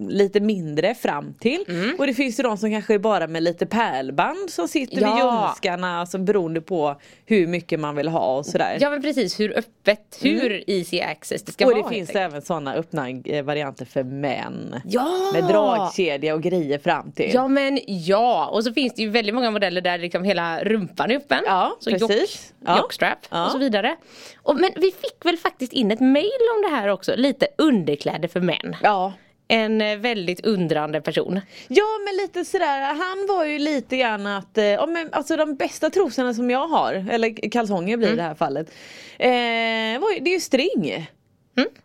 lite 0.10 0.40
mindre 0.40 0.96
fram 0.96 1.34
till. 1.34 1.66
Mm. 1.68 1.96
Och 2.00 2.08
det 2.08 2.14
finns 2.14 2.40
ju 2.40 2.44
de 2.44 2.58
som 2.58 2.72
kanske 2.72 2.94
är 2.94 3.00
bara 3.00 3.28
med 3.28 3.44
lite 3.44 3.66
pärlband 3.66 4.50
som 4.50 4.68
sitter 4.68 4.96
vid 4.96 5.04
Ja. 5.06 5.46
ljumskarna 5.48 6.00
alltså 6.00 6.18
beroende 6.18 6.62
på 6.62 6.96
hur 7.26 7.48
mycket 7.48 7.80
man 7.80 7.96
vill 7.96 8.08
ha 8.08 8.38
och 8.38 8.46
sådär. 8.46 8.78
Ja 8.82 8.90
men 8.90 9.02
precis, 9.02 9.40
hur 9.40 9.58
öppet, 9.58 10.20
hur 10.22 10.64
easy 10.70 11.02
access 11.02 11.44
det 11.44 11.52
ska 11.52 11.66
och 11.66 11.72
vara. 11.72 11.82
det 11.82 11.96
helt 11.96 11.96
finns 12.08 12.16
även 12.22 12.42
sådana 12.42 12.74
öppna 12.74 13.10
eh, 13.10 13.44
varianter 13.46 13.86
för 13.86 14.04
män. 14.04 14.82
Ja! 14.86 15.32
Med 15.34 15.44
dragkedja 15.44 16.34
och 16.36 16.42
grejer 16.42 16.80
fram 16.80 17.12
till. 17.12 17.32
Ja 17.34 17.48
men 17.48 17.80
ja, 17.88 18.48
och 18.54 18.64
så 18.64 18.74
finns 18.74 18.94
det 18.94 19.02
ju 19.02 19.10
väldigt 19.10 19.36
många 19.36 19.52
modeller 19.52 19.82
där 19.82 19.98
liksom 19.98 20.24
hela 20.24 20.64
rumpan 20.64 21.12
är 21.12 21.16
öppen. 21.16 21.44
Ja, 21.46 21.78
så 21.80 21.92
precis. 21.92 22.10
Jock, 22.10 22.52
Ja. 22.68 22.78
Jockstrap 22.78 23.18
Ja. 23.30 23.46
och 23.46 23.52
så 23.52 23.58
vidare. 23.58 23.96
Och, 24.46 24.56
men 24.56 24.70
vi 24.76 24.92
fick 24.92 25.26
väl 25.26 25.38
faktiskt 25.38 25.74
in 25.74 25.92
ett 25.92 26.00
mail 26.00 26.40
om 26.56 26.62
det 26.62 26.76
här 26.76 26.88
också, 26.88 27.16
lite 27.16 27.48
underkläder 27.58 28.28
för 28.28 28.42
män. 28.42 28.76
ja. 28.84 29.14
En 29.48 29.82
eh, 29.82 29.98
väldigt 29.98 30.46
undrande 30.46 31.02
person. 31.02 31.42
Ja 31.68 31.84
men 32.06 32.16
lite 32.16 32.46
sådär, 32.46 32.82
han 32.82 33.28
var 33.28 33.46
ju 33.46 33.60
lite 33.60 33.98
grann 33.98 34.28
att, 34.28 34.58
eh, 34.58 34.66
ja, 34.66 34.86
men, 34.86 35.10
alltså 35.12 35.36
de 35.36 35.56
bästa 35.56 35.90
trosorna 35.90 36.34
som 36.34 36.50
jag 36.50 36.68
har, 36.68 36.94
eller 37.12 37.52
kalsonger 37.52 37.98
blir 37.98 38.08
det 38.08 38.14
i 38.14 38.18
det 38.18 38.24
här 38.24 38.36
fallet, 38.36 38.70
eh, 39.18 39.28
det 40.22 40.30
är 40.30 40.34
ju 40.34 40.40
string. 40.40 41.08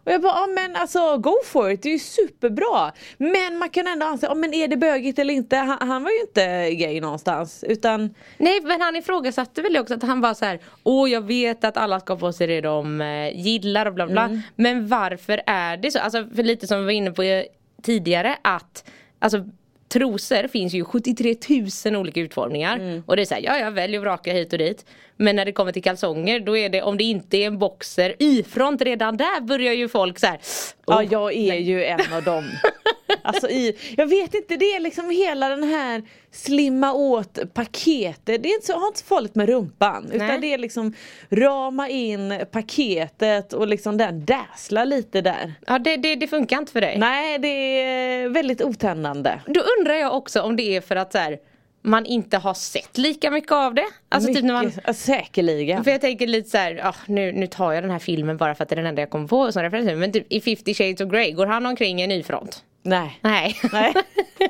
Och 0.05 0.13
jag 0.13 0.23
bara, 0.23 0.33
ja 0.33 0.47
men 0.47 0.77
alltså 0.77 1.19
go 1.19 1.35
for 1.45 1.71
it, 1.71 1.83
det 1.83 1.89
är 1.89 1.93
ju 1.93 1.99
superbra. 1.99 2.93
Men 3.19 3.59
man 3.59 3.71
kan 3.71 3.87
ändå 3.87 4.07
anse, 4.07 4.27
ja 4.27 4.35
men 4.35 4.55
är 4.55 4.69
det 4.69 4.77
bögigt 4.77 5.19
eller 5.19 5.35
inte? 5.35 5.57
Han, 5.57 5.89
han 5.89 6.03
var 6.03 6.11
ju 6.11 6.21
inte 6.21 6.71
gay 6.75 7.01
någonstans 7.01 7.65
utan 7.69 8.15
Nej 8.39 8.61
men 8.63 8.81
han 8.81 8.97
ifrågasatte 8.97 9.63
väl 9.63 9.77
också 9.77 9.95
att 9.95 10.03
han 10.03 10.21
var 10.21 10.35
så 10.35 10.45
här, 10.45 10.61
åh 10.83 11.11
jag 11.11 11.27
vet 11.27 11.65
att 11.65 11.77
alla 11.77 12.01
ska 12.01 12.17
på 12.17 12.33
sig 12.33 12.47
det 12.47 12.61
de 12.61 13.01
eh, 13.01 13.41
gillar 13.41 13.87
och 13.87 13.95
bla 13.95 14.07
bla. 14.07 14.25
Mm. 14.25 14.41
Men 14.57 14.89
varför 14.89 15.43
är 15.47 15.77
det 15.77 15.91
så? 15.91 15.99
Alltså 15.99 16.27
för 16.35 16.43
lite 16.43 16.67
som 16.67 16.79
vi 16.79 16.85
var 16.85 16.93
inne 16.93 17.11
på 17.11 17.23
eh, 17.23 17.45
tidigare 17.83 18.37
att 18.43 18.91
alltså 19.19 19.45
trosor 19.93 20.49
finns 20.49 20.73
ju 20.75 20.85
73 20.85 21.37
000 21.85 21.97
olika 21.97 22.21
utformningar. 22.21 22.77
Mm. 22.77 23.03
Och 23.07 23.17
det 23.17 23.23
är 23.23 23.27
såhär, 23.27 23.43
ja 23.43 23.59
jag 23.59 23.71
väljer 23.71 23.99
och 24.01 24.05
vrakar 24.05 24.35
hit 24.35 24.53
och 24.53 24.59
dit. 24.59 24.85
Men 25.17 25.37
när 25.37 25.45
det 25.45 25.53
kommer 25.53 25.73
till 25.73 25.83
kalsonger 25.83 26.41
då 26.41 26.57
är 26.57 26.69
det, 26.69 26.83
om 26.83 26.97
det 26.97 27.05
inte 27.05 27.37
är 27.37 27.47
en 27.47 27.59
boxer, 27.59 28.15
y-front 28.19 28.83
redan 28.83 29.17
där 29.17 29.41
börjar 29.41 29.73
ju 29.73 29.89
folk 29.89 30.19
så 30.19 30.27
här. 30.27 30.39
Ja 30.87 30.97
"Åh, 30.99 31.13
jag 31.13 31.33
är 31.37 31.55
ju 31.55 31.85
en 31.85 32.13
av 32.13 32.23
dem. 32.23 32.45
Alltså 33.23 33.49
i, 33.49 33.77
jag 33.97 34.07
vet 34.07 34.35
inte, 34.35 34.57
det 34.57 34.65
är 34.65 34.81
liksom 34.81 35.11
hela 35.11 35.49
den 35.49 35.63
här 35.65 36.03
slimma 36.33 36.93
åt 36.93 37.39
paketet. 37.55 38.43
Det 38.43 38.49
är 38.49 38.55
inte 38.55 38.67
så, 38.67 38.79
har 38.79 38.87
inte 38.87 38.99
så 38.99 39.05
farligt 39.05 39.35
med 39.35 39.49
rumpan. 39.49 40.07
Nej. 40.09 40.17
Utan 40.17 40.41
det 40.41 40.55
är 40.55 40.59
liksom 40.59 40.95
rama 41.31 41.89
in 41.89 42.35
paketet 42.53 43.53
och 43.53 43.67
liksom 43.69 43.97
den 43.97 44.25
dassla 44.25 44.85
lite 44.85 45.21
där. 45.21 45.55
Ja 45.67 45.79
det, 45.79 45.97
det, 45.97 46.15
det 46.15 46.27
funkar 46.29 46.59
inte 46.59 46.73
för 46.73 46.81
dig. 46.81 46.99
Nej 46.99 47.39
det 47.39 47.49
är 47.83 48.29
väldigt 48.29 48.63
otändande. 48.63 49.41
Då 49.47 49.61
undrar 49.79 49.95
jag 49.95 50.17
också 50.17 50.41
om 50.43 50.57
det 50.57 50.77
är 50.77 50.81
för 50.81 50.97
att 50.97 51.13
så 51.13 51.19
här, 51.19 51.39
man 51.83 52.07
inte 52.07 52.37
har 52.37 52.55
sett 52.55 52.99
lika 52.99 53.31
mycket 53.31 53.53
av 53.53 53.75
det. 53.75 53.87
Alltså 54.09 54.35
typ 54.35 54.45
när 54.45 54.53
man 54.55 54.67
Mycket- 54.67 54.83
ja, 54.87 54.95
Säkerligen. 54.95 55.85
För 55.85 55.91
jag 55.91 56.01
tänker 56.01 56.27
lite 56.27 56.51
så 56.51 56.57
här, 56.59 56.81
ah, 56.85 56.95
nu, 57.07 57.33
nu 57.33 57.47
tar 57.47 57.73
jag 57.73 57.85
den 57.85 57.91
här 57.91 57.99
filmen 57.99 58.37
bara 58.37 58.55
för 58.55 58.63
att 58.63 58.69
det 58.69 58.75
är 58.75 58.77
den 58.77 58.87
enda 58.87 59.03
jag 59.03 59.11
kommer 59.11 59.29
på 59.29 59.53
som 59.53 59.63
referens. 59.63 59.99
Men 59.99 60.13
typ 60.13 60.27
i 60.33 60.41
50 60.41 60.75
shades 60.75 61.01
of 61.01 61.11
Grey, 61.11 61.33
går 61.33 61.47
han 61.47 61.67
omkring 61.67 62.01
i 62.01 62.05
en 62.05 62.11
y-front? 62.13 62.65
Nej. 62.83 63.19
Nej. 63.23 63.57
Nej. 63.73 63.95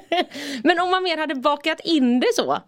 men 0.64 0.80
om 0.80 0.90
man 0.90 1.02
mer 1.02 1.16
hade 1.16 1.34
bakat 1.34 1.80
in 1.84 2.20
det 2.20 2.34
så. 2.36 2.58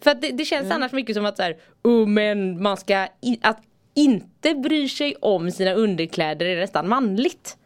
För 0.00 0.10
att 0.10 0.22
det, 0.22 0.30
det 0.30 0.44
känns 0.44 0.64
Mm. 0.64 0.76
annars 0.76 0.92
mycket 0.92 1.16
som 1.16 1.24
att 1.24 1.36
så 1.36 1.42
här, 1.42 1.56
oh, 1.84 2.06
men 2.06 2.62
man 2.62 2.76
ska, 2.76 3.08
i, 3.20 3.38
att 3.42 3.58
inte 3.94 4.54
bry 4.54 4.88
sig 4.88 5.14
om 5.20 5.50
sina 5.50 5.72
underkläder 5.72 6.46
är 6.46 6.60
nästan 6.60 6.88
manligt. 6.88 7.56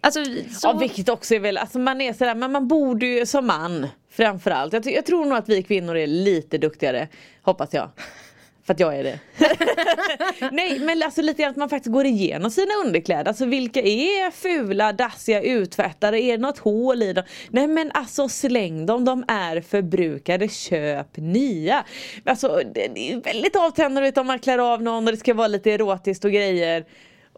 Alltså, 0.00 0.24
så... 0.24 0.68
Ja 0.68 0.72
vilket 0.72 1.08
också 1.08 1.34
är 1.34 1.40
väl, 1.40 1.58
alltså 1.58 1.78
man 1.78 2.00
är 2.00 2.12
sådär, 2.12 2.34
men 2.34 2.52
man 2.52 2.68
borde 2.68 3.06
ju 3.06 3.26
som 3.26 3.46
man 3.46 3.86
framförallt. 4.10 4.72
Jag, 4.72 4.86
jag 4.86 5.06
tror 5.06 5.24
nog 5.24 5.38
att 5.38 5.48
vi 5.48 5.62
kvinnor 5.62 5.96
är 5.96 6.06
lite 6.06 6.58
duktigare, 6.58 7.08
hoppas 7.42 7.74
jag. 7.74 7.90
För 8.66 8.72
att 8.74 8.80
jag 8.80 8.98
är 8.98 9.04
det. 9.04 9.18
Nej 10.52 10.78
men 10.78 11.02
alltså 11.02 11.22
lite 11.22 11.42
grann 11.42 11.50
att 11.50 11.56
man 11.56 11.68
faktiskt 11.68 11.92
går 11.92 12.06
igenom 12.06 12.50
sina 12.50 12.74
underkläder. 12.84 13.28
Alltså 13.28 13.46
vilka 13.46 13.80
är 13.80 14.30
fula, 14.30 14.92
dassiga, 14.92 15.42
uttvättade? 15.42 16.20
Är 16.20 16.32
det 16.32 16.42
något 16.42 16.58
hål 16.58 17.02
i 17.02 17.12
dem? 17.12 17.24
Nej 17.50 17.66
men 17.66 17.90
alltså 17.94 18.28
släng 18.28 18.86
dem, 18.86 19.04
de 19.04 19.24
är 19.28 19.60
förbrukade. 19.60 20.48
Köp 20.48 21.16
nya. 21.16 21.84
Alltså 22.24 22.60
det 22.74 23.12
är 23.12 23.20
väldigt 23.20 23.56
avtändande 23.56 24.12
om 24.16 24.26
man 24.26 24.38
klär 24.38 24.58
av 24.72 24.82
någon 24.82 25.06
och 25.06 25.12
det 25.12 25.18
ska 25.18 25.34
vara 25.34 25.48
lite 25.48 25.72
erotiskt 25.72 26.24
och 26.24 26.32
grejer. 26.32 26.84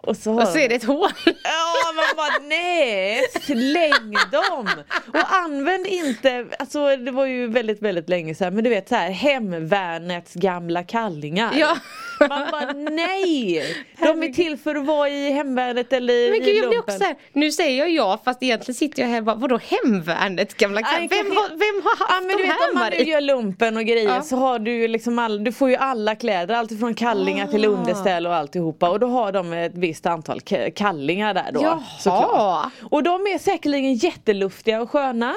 Och 0.03 0.17
så, 0.17 0.41
Och 0.41 0.49
så 0.49 0.59
är 0.59 0.69
det 0.69 0.75
ett 0.75 0.85
hål. 0.85 1.11
Ja 1.25 1.93
man 1.97 2.17
bara 2.17 2.49
nej, 2.49 3.21
släng 3.43 4.13
dem! 4.33 4.69
Och 5.07 5.35
använd 5.35 5.87
inte, 5.87 6.47
alltså 6.59 6.97
det 6.97 7.11
var 7.11 7.27
ju 7.27 7.47
väldigt 7.47 7.83
väldigt 7.83 8.09
länge 8.09 8.35
sedan 8.35 8.55
men 8.55 8.65
du 8.65 8.71
vet 8.71 8.89
så 8.89 8.95
här 8.95 9.11
hemvärnets 9.11 10.35
gamla 10.35 10.83
kallingar. 10.85 11.55
Ja. 11.57 11.77
Man 12.21 12.47
bara 12.53 12.73
nej! 12.73 13.63
De 13.99 14.23
är 14.23 14.33
till 14.33 14.57
för 14.57 14.75
att 14.75 14.87
vara 14.87 15.09
i 15.09 15.31
hemvärnet 15.33 15.93
eller 15.93 16.31
Men 16.31 16.43
i 16.43 16.45
gud 16.45 16.57
jag 16.57 16.69
blir 16.69 16.79
också 16.79 16.99
så 16.99 17.05
här, 17.05 17.17
nu 17.33 17.53
säger 17.53 17.79
jag 17.79 17.91
ja 17.91 18.21
fast 18.25 18.43
egentligen 18.43 18.75
sitter 18.75 19.03
jag 19.03 19.09
här 19.09 19.19
och 19.19 19.25
bara, 19.25 19.37
vadå 19.37 19.61
hemvärnet 19.63 20.57
gamla 20.57 20.81
kall- 20.81 20.99
vem, 21.01 21.09
kanske- 21.09 21.35
har, 21.41 21.49
vem 21.49 21.83
har 21.85 21.91
haft 21.99 22.11
Ja 22.11 22.21
men 22.21 22.29
du 22.29 22.43
de 22.43 22.43
vet 22.43 22.53
här 22.61 22.73
om 22.73 22.79
man 22.79 22.91
nu 22.99 23.05
gör 23.05 23.21
lumpen 23.21 23.77
och 23.77 23.85
grejer 23.85 24.09
Ja. 24.15 24.23
så 24.23 24.37
har 24.37 24.59
du 24.59 24.73
ju 24.73 24.89
liksom 24.89 25.19
all, 25.19 25.45
du 25.45 25.53
får 25.53 25.71
ju 25.71 25.77
alla 25.77 26.15
kläder, 26.15 26.55
allt 26.55 26.79
från 26.81 26.95
kallingar 26.95 27.47
till 27.47 27.65
Ah. 27.65 27.69
underställ 27.69 28.27
och 28.27 28.35
alltihopa 28.35 28.91
och 28.91 29.01
då 29.01 29.07
har 29.07 29.33
de 29.33 29.53
ett 29.53 29.73
visst 29.75 30.07
antal 30.07 30.41
kallingar 30.75 31.35
där 31.35 31.51
då. 31.53 31.61
Jaha. 31.63 31.83
såklart. 31.99 32.73
Och 32.91 33.03
de 33.03 33.27
är 33.27 33.39
säkerligen 33.39 33.95
jätteluftiga 33.95 34.81
och 34.83 34.91
sköna. 34.91 35.35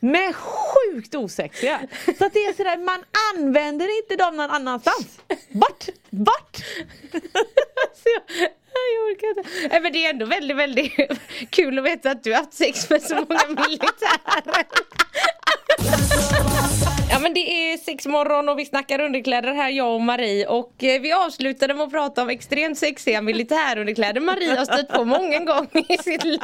Men 0.00 0.32
sjukt 0.32 1.14
osexiga. 1.14 1.80
Så 2.18 2.24
att 2.24 2.32
det 2.32 2.44
är 2.44 2.52
sådär, 2.52 2.76
man 2.76 3.04
använder 3.34 3.98
inte 3.98 4.16
dem 4.16 4.36
någon 4.36 4.50
annanstans. 4.50 5.18
Bort! 5.52 5.88
Bort! 6.10 6.56
Jag, 8.94 9.10
orkar 9.10 9.28
inte. 9.28 9.68
Nej, 9.70 9.80
men 9.80 9.92
det 9.92 10.06
är 10.06 10.10
ändå 10.10 10.26
väldigt, 10.26 10.56
väldigt 10.56 10.92
kul 11.50 11.78
att 11.78 11.84
veta 11.84 12.10
att 12.10 12.24
du 12.24 12.32
har 12.32 12.38
haft 12.38 12.54
sex 12.54 12.90
med 12.90 13.02
så 13.02 13.14
många 13.14 13.40
militärer. 13.68 14.66
Ja 17.10 17.18
men 17.18 17.34
det 17.34 17.40
är 17.40 17.76
sex 17.76 18.06
morgon 18.06 18.48
och 18.48 18.58
vi 18.58 18.64
snackar 18.64 19.00
underkläder 19.00 19.54
här 19.54 19.70
jag 19.70 19.94
och 19.94 20.00
Marie 20.00 20.46
och 20.46 20.84
eh, 20.84 21.00
vi 21.00 21.12
avslutade 21.12 21.74
med 21.74 21.84
att 21.84 21.90
prata 21.90 22.22
om 22.22 22.28
extremt 22.28 22.78
sexiga 22.78 23.22
militärunderkläder 23.22 24.20
Marie 24.20 24.56
har 24.56 24.64
stött 24.64 24.88
på 24.88 25.04
många 25.04 25.38
gånger 25.38 25.92
i 25.92 25.98
sitt 25.98 26.24
liv. 26.24 26.40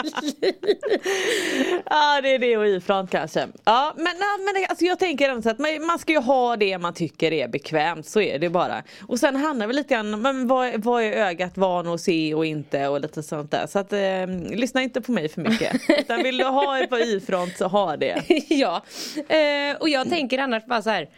Ja 1.91 2.21
det 2.23 2.35
är 2.35 2.38
det 2.38 2.57
och 2.57 2.67
ifrån 2.67 3.07
kanske. 3.07 3.49
Ja 3.64 3.93
men, 3.97 4.05
men 4.05 4.64
alltså, 4.69 4.85
jag 4.85 4.99
tänker 4.99 5.29
ändå 5.29 5.43
så 5.43 5.50
att 5.50 5.59
man, 5.59 5.87
man 5.87 5.99
ska 5.99 6.12
ju 6.12 6.21
ha 6.21 6.57
det 6.57 6.79
man 6.79 6.95
tycker 6.95 7.33
är 7.33 7.49
bekvämt, 7.49 8.07
så 8.07 8.21
är 8.21 8.38
det 8.38 8.50
bara. 8.50 8.83
Och 9.09 9.19
sen 9.19 9.37
handlar 9.37 9.67
det 9.67 9.73
lite 9.73 9.95
grann 9.95 10.23
men 10.23 10.49
vad, 10.49 10.85
vad 10.85 11.03
är 11.03 11.12
ögat 11.12 11.57
van 11.57 11.88
att 11.88 12.00
se 12.00 12.24
och 12.33 12.47
inte 12.47 12.88
och 12.88 13.00
lite 13.00 13.23
sånt 13.23 13.50
där. 13.50 13.66
Så 13.66 13.78
att 13.78 13.93
eh, 13.93 14.57
lyssna 14.57 14.83
inte 14.83 15.00
på 15.00 15.12
mig 15.12 15.28
för 15.28 15.40
mycket. 15.40 15.81
Utan 15.99 16.23
vill 16.23 16.37
du 16.37 16.45
ha 16.45 16.78
ett 16.78 16.90
par 16.90 16.99
Y-front 16.99 17.57
så 17.57 17.66
ha 17.66 17.97
det. 17.97 18.23
ja, 18.49 18.85
eh, 19.28 19.76
och 19.81 19.88
jag 19.88 20.09
tänker 20.09 20.38
annars 20.38 20.66
bara 20.66 20.83
så 20.83 20.90
här. 20.90 21.09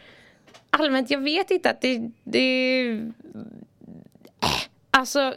Allmänt, 0.70 1.10
jag 1.10 1.20
vet 1.20 1.50
inte 1.50 1.70
att 1.70 1.80
det, 1.80 2.10
det 2.24 2.90
äh, 4.42 4.48
Alltså 4.90 5.34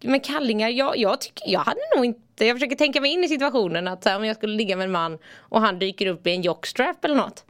med 0.00 0.24
kallingar, 0.24 0.68
jag, 0.68 0.98
jag 0.98 1.20
tycker, 1.20 1.50
jag 1.50 1.60
hade 1.60 1.80
nog 1.96 2.04
inte, 2.04 2.46
jag 2.46 2.56
försöker 2.56 2.76
tänka 2.76 3.00
mig 3.00 3.12
in 3.12 3.24
i 3.24 3.28
situationen 3.28 3.88
att 3.88 4.04
här, 4.04 4.16
om 4.16 4.24
jag 4.24 4.36
skulle 4.36 4.56
ligga 4.56 4.76
med 4.76 4.84
en 4.84 4.90
man 4.90 5.18
och 5.36 5.60
han 5.60 5.78
dyker 5.78 6.06
upp 6.06 6.26
i 6.26 6.30
en 6.30 6.42
jockstrap 6.42 7.04
eller 7.04 7.14
något. 7.14 7.44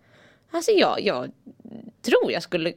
Alltså 0.50 0.70
jag, 0.70 1.00
jag 1.00 1.30
tror 2.02 2.32
jag 2.32 2.42
skulle 2.42 2.72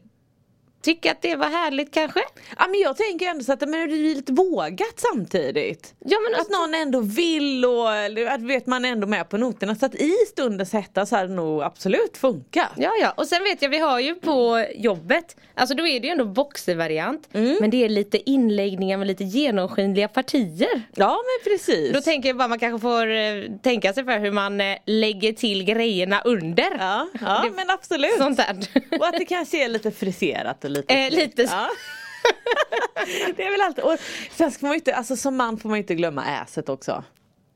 tycka 0.82 1.12
att 1.12 1.22
det 1.22 1.36
var 1.36 1.48
härligt 1.48 1.94
kanske. 1.94 2.20
Ja 2.58 2.68
men 2.68 2.80
jag 2.80 2.98
tänker 2.98 3.26
ändå 3.30 3.44
så 3.44 3.54
att 3.54 3.62
men 3.62 3.72
det 3.72 3.88
blir 3.88 4.16
lite 4.16 4.32
vågat 4.34 4.94
samtidigt. 4.96 5.94
Ja, 6.06 6.18
men 6.20 6.34
Att 6.34 6.40
alltså- 6.40 6.60
någon 6.62 6.74
ändå 6.74 7.00
vill 7.02 7.66
och 7.66 7.92
att 8.34 8.42
vet 8.42 8.66
man 8.68 8.86
ändå 8.86 9.08
med 9.08 9.30
på 9.30 9.38
noterna. 9.38 9.76
Så 9.76 9.86
att 9.86 9.96
i 9.96 10.14
stundens 10.32 10.74
hetta 10.74 11.06
så 11.06 11.16
hade 11.16 11.28
det 11.28 11.34
nog 11.34 11.62
absolut 11.64 12.18
funkat. 12.18 12.70
Ja, 12.78 12.92
ja. 13.02 13.14
Och 13.18 13.28
sen 13.28 13.44
vet 13.44 13.62
jag, 13.62 13.70
vi 13.70 13.78
har 13.80 14.00
ju 14.00 14.16
på 14.16 14.66
jobbet, 14.76 15.36
alltså 15.56 15.76
då 15.76 15.88
är 15.88 16.00
det 16.00 16.08
ju 16.08 16.12
ändå 16.12 16.26
boxervariant. 16.26 17.28
Men 17.32 17.70
det 17.70 17.86
är 17.86 17.90
lite 17.90 18.30
inläggningar 18.30 18.98
med 18.98 19.08
lite 19.08 19.24
genomskinliga 19.24 20.08
partier. 20.08 20.82
Ja 20.96 21.18
men 21.26 21.52
precis. 21.54 21.94
Då 21.94 22.02
tänker 22.02 22.30
jag 22.30 22.38
bara 22.38 22.48
man 22.48 22.60
kanske 22.60 22.80
får 22.82 23.12
eh, 23.12 23.44
tänka 23.64 23.94
sig 23.94 24.04
för 24.06 24.20
hur 24.20 24.32
man 24.32 24.62
eh, 24.62 24.78
lägger 24.86 25.34
till 25.34 25.64
grejerna 25.64 26.22
under. 26.26 26.78
Ja, 26.80 27.08
ja 27.22 27.42
Det- 27.44 27.56
men 27.56 27.70
absolut. 27.70 28.18
Sånt 28.18 28.38
där. 28.38 28.58
Och 29.00 29.06
att 29.08 29.18
det 29.18 29.26
kanske 29.26 29.64
är 29.64 29.68
lite 29.68 29.92
friserat 29.92 30.66
lite 30.70 30.94
Eh, 30.94 31.12
lite 31.12 31.42
ja. 31.42 31.70
Det 33.36 33.44
är 33.44 33.52
väl 33.52 33.62
alltid, 33.62 33.84
och 33.84 33.98
sen 34.32 34.52
ska 34.52 34.66
man 34.66 34.74
ju 34.74 34.78
inte, 34.78 34.96
alltså 34.96 35.16
som 35.16 35.36
man 35.38 35.58
får 35.58 35.70
man 35.70 35.78
ju 35.78 35.82
inte 35.82 35.96
glömma 35.96 36.42
äset 36.44 36.70
också. 36.70 37.04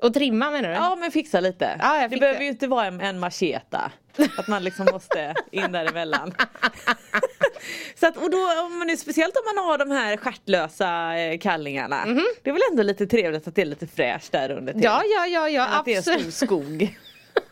Och 0.02 0.14
trimma 0.14 0.52
menar 0.52 0.70
du? 0.70 0.76
Ja 0.76 0.96
men 0.96 1.12
fixa 1.12 1.40
lite. 1.40 1.78
Ja, 1.82 2.02
jag 2.02 2.12
det 2.12 2.18
behöver 2.18 2.42
ju 2.42 2.48
inte 2.48 2.68
vara 2.68 2.86
en, 2.86 3.02
en 3.02 3.20
macheta. 3.20 3.92
Att 4.38 4.48
man 4.48 4.64
liksom 4.64 4.88
måste 4.92 5.36
in 5.52 5.72
däremellan. 5.72 6.34
Så 8.00 8.08
att, 8.08 8.18
och 8.18 8.30
då, 8.30 8.38
om 8.38 8.78
man 8.78 8.88
nu, 8.88 8.98
speciellt 8.98 9.36
om 9.36 9.56
man 9.56 9.66
har 9.66 9.78
de 9.78 9.92
här 9.92 10.18
stjärtlösa 10.18 11.18
eh, 11.18 11.38
kallingarna. 11.40 12.06
Det 12.44 12.50
är 12.50 12.54
väl 12.54 12.62
ändå 12.72 12.84
lite 12.84 13.08
trevligt 13.08 13.48
att 13.48 13.56
det 13.56 13.62
är 13.62 13.66
lite 13.66 13.88
fräscht 13.88 14.32
där 14.32 14.52
under 14.52 14.74
till. 14.74 14.84
Ja, 14.84 15.04
ja, 15.06 15.28
ja, 15.28 15.50
ja 15.50 15.68
Än 15.68 15.74
att 15.74 15.86
det 15.86 15.94
är 15.94 16.02
stor 16.02 16.14
absolut. 16.14 16.34
skog. 16.34 16.98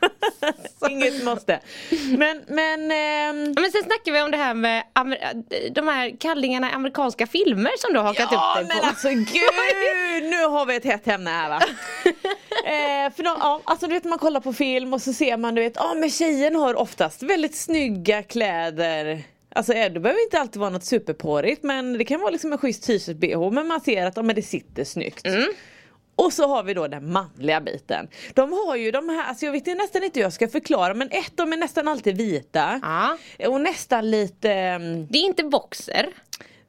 Inget 0.89 1.23
måste. 1.23 1.59
Men, 2.17 2.43
men 2.47 2.91
ehm, 2.91 3.43
Men 3.61 3.71
sen 3.71 3.83
snackar 3.83 4.11
vi 4.11 4.21
om 4.21 4.31
det 4.31 4.37
här 4.37 4.53
med 4.53 4.83
amer- 4.93 5.71
de 5.73 5.87
här 5.87 6.15
kallingarna 6.19 6.69
i 6.69 6.73
amerikanska 6.73 7.27
filmer 7.27 7.71
som 7.77 7.93
du 7.93 7.99
har 7.99 8.05
hakat 8.05 8.27
Ja 8.31 8.55
upp 8.61 8.67
dig 8.67 8.75
men 8.75 8.81
på. 8.83 8.87
alltså 8.87 9.09
gud, 9.09 10.29
nu 10.29 10.45
har 10.45 10.65
vi 10.65 10.75
ett 10.75 10.85
hett 10.85 11.07
ämne 11.07 11.29
här 11.29 11.49
va. 11.49 11.59
eh, 12.65 13.13
för 13.15 13.23
de, 13.23 13.37
ja, 13.39 13.61
alltså 13.63 13.87
du 13.87 13.93
vet 13.93 14.03
man 14.03 14.19
kollar 14.19 14.39
på 14.39 14.53
film 14.53 14.93
och 14.93 15.01
så 15.01 15.13
ser 15.13 15.37
man 15.37 15.55
du 15.55 15.61
vet, 15.61 15.73
ja 15.75 15.93
men 15.93 16.09
tjejen 16.09 16.55
har 16.55 16.75
oftast 16.75 17.23
väldigt 17.23 17.55
snygga 17.55 18.23
kläder. 18.23 19.23
Alltså 19.55 19.73
det 19.73 19.99
behöver 19.99 20.23
inte 20.23 20.39
alltid 20.39 20.59
vara 20.59 20.69
något 20.69 20.83
superporrigt 20.85 21.63
men 21.63 21.97
det 21.97 22.05
kan 22.05 22.19
vara 22.19 22.29
liksom 22.31 22.51
en 22.51 22.57
schysst 22.57 22.83
t-shirt 22.83 23.17
bh 23.17 23.51
men 23.51 23.67
man 23.67 23.81
ser 23.81 24.05
att 24.05 24.17
ja, 24.17 24.23
men 24.23 24.35
det 24.35 24.41
sitter 24.41 24.83
snyggt. 24.83 25.25
Och 26.15 26.33
så 26.33 26.47
har 26.47 26.63
vi 26.63 26.73
då 26.73 26.87
den 26.87 27.11
manliga 27.11 27.61
biten. 27.61 28.07
De 28.33 28.53
har 28.53 28.75
ju 28.75 28.91
de 28.91 29.09
här, 29.09 29.23
alltså 29.29 29.45
jag 29.45 29.51
vet 29.51 29.67
nästan 29.77 30.03
inte 30.03 30.19
hur 30.19 30.25
jag 30.25 30.33
ska 30.33 30.47
förklara 30.47 30.93
men 30.93 31.07
ett, 31.11 31.31
de 31.35 31.53
är 31.53 31.57
nästan 31.57 31.87
alltid 31.87 32.17
vita. 32.17 32.79
Ja. 32.83 33.17
Och 33.47 33.61
nästan 33.61 34.11
lite, 34.11 34.51
ehm, 34.51 35.07
Det 35.07 35.17
är 35.17 35.25
inte 35.25 35.43
boxer. 35.43 36.09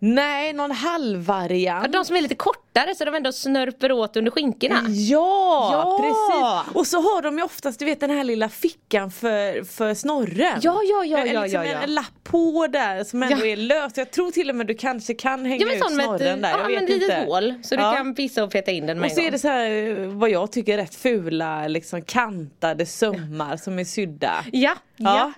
Nej 0.05 0.53
någon 0.53 0.71
halvvariant. 0.71 1.93
De 1.93 2.05
som 2.05 2.17
är 2.17 2.21
lite 2.21 2.35
kortare 2.35 2.95
så 2.95 3.05
de 3.05 3.15
ändå 3.15 3.33
snörper 3.33 3.93
åt 3.93 4.17
under 4.17 4.31
skinkorna. 4.31 4.81
Ja, 4.89 5.69
Ja. 5.73 5.99
precis! 6.01 6.77
Och 6.77 6.87
så 6.87 6.97
har 6.97 7.23
de 7.23 7.39
ju 7.39 7.45
oftast 7.45 7.79
du 7.79 7.85
vet 7.85 8.01
den 8.01 8.11
här 8.11 8.25
lilla 8.25 8.49
fickan 8.49 9.11
för, 9.11 9.65
för 9.65 9.95
snorren. 9.95 10.61
Ja, 10.63 10.81
ja, 10.85 11.05
ja, 11.05 11.19
En- 11.19 11.33
ja, 11.35 11.43
liksom 11.43 11.65
ja, 11.65 11.73
ja. 11.73 11.81
En 11.83 11.95
lapp 11.95 12.25
på 12.25 12.67
där 12.67 13.05
som 13.05 13.23
ändå 13.23 13.37
Ja. 13.47 13.47
är 13.47 13.57
lös. 13.57 13.93
Jag 13.97 14.11
tror 14.11 14.31
till 14.31 14.51
och 14.51 14.57
med 14.57 14.67
du 14.67 14.75
kanske 14.75 15.15
kan 15.15 15.45
hänga 15.45 15.67
Ja 15.67 15.73
ut 15.73 15.93
snorren 15.93 16.35
ett, 16.37 16.43
där. 16.43 16.51
ja, 16.51 16.57
men 16.59 16.67
vet 16.69 16.83
ett 16.83 16.89
litet 16.89 17.03
inte. 17.19 17.25
hål 17.31 17.55
så 17.63 17.77
du 17.77 17.83
kan 17.83 18.15
pissa 18.15 18.45
och 18.45 18.51
peta 18.51 18.71
in 18.71 18.87
den 18.87 18.99
med 18.99 19.07
Och 19.11 19.13
så 19.13 19.21
är 19.21 19.31
det 19.31 19.39
så 19.39 19.49
här 19.49 19.95
vad 20.07 20.31
jag 20.31 20.53
tycker 20.53 20.73
är 20.73 20.77
rätt 20.83 20.95
fula 20.95 21.69
liksom 21.69 22.03
kantade 22.03 22.87
sömmar 22.87 23.57
som 23.57 23.79
är 23.79 23.85
sydda. 23.85 24.45
Ja, 24.53 24.75
ja. 24.97 25.33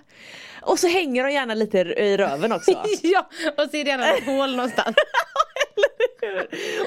Och 0.65 0.79
så 0.79 0.87
hänger 0.87 1.23
de 1.23 1.31
gärna 1.31 1.53
lite 1.53 1.77
i 1.77 2.17
röven 2.17 2.51
också. 2.51 2.71
Ja, 3.01 3.29
och 3.57 3.69
så 3.71 3.77
är 3.77 3.83
det 3.83 3.89
gärna 3.89 4.13
ett 4.13 4.25
hål 4.25 4.55
någonstans. 4.55 4.95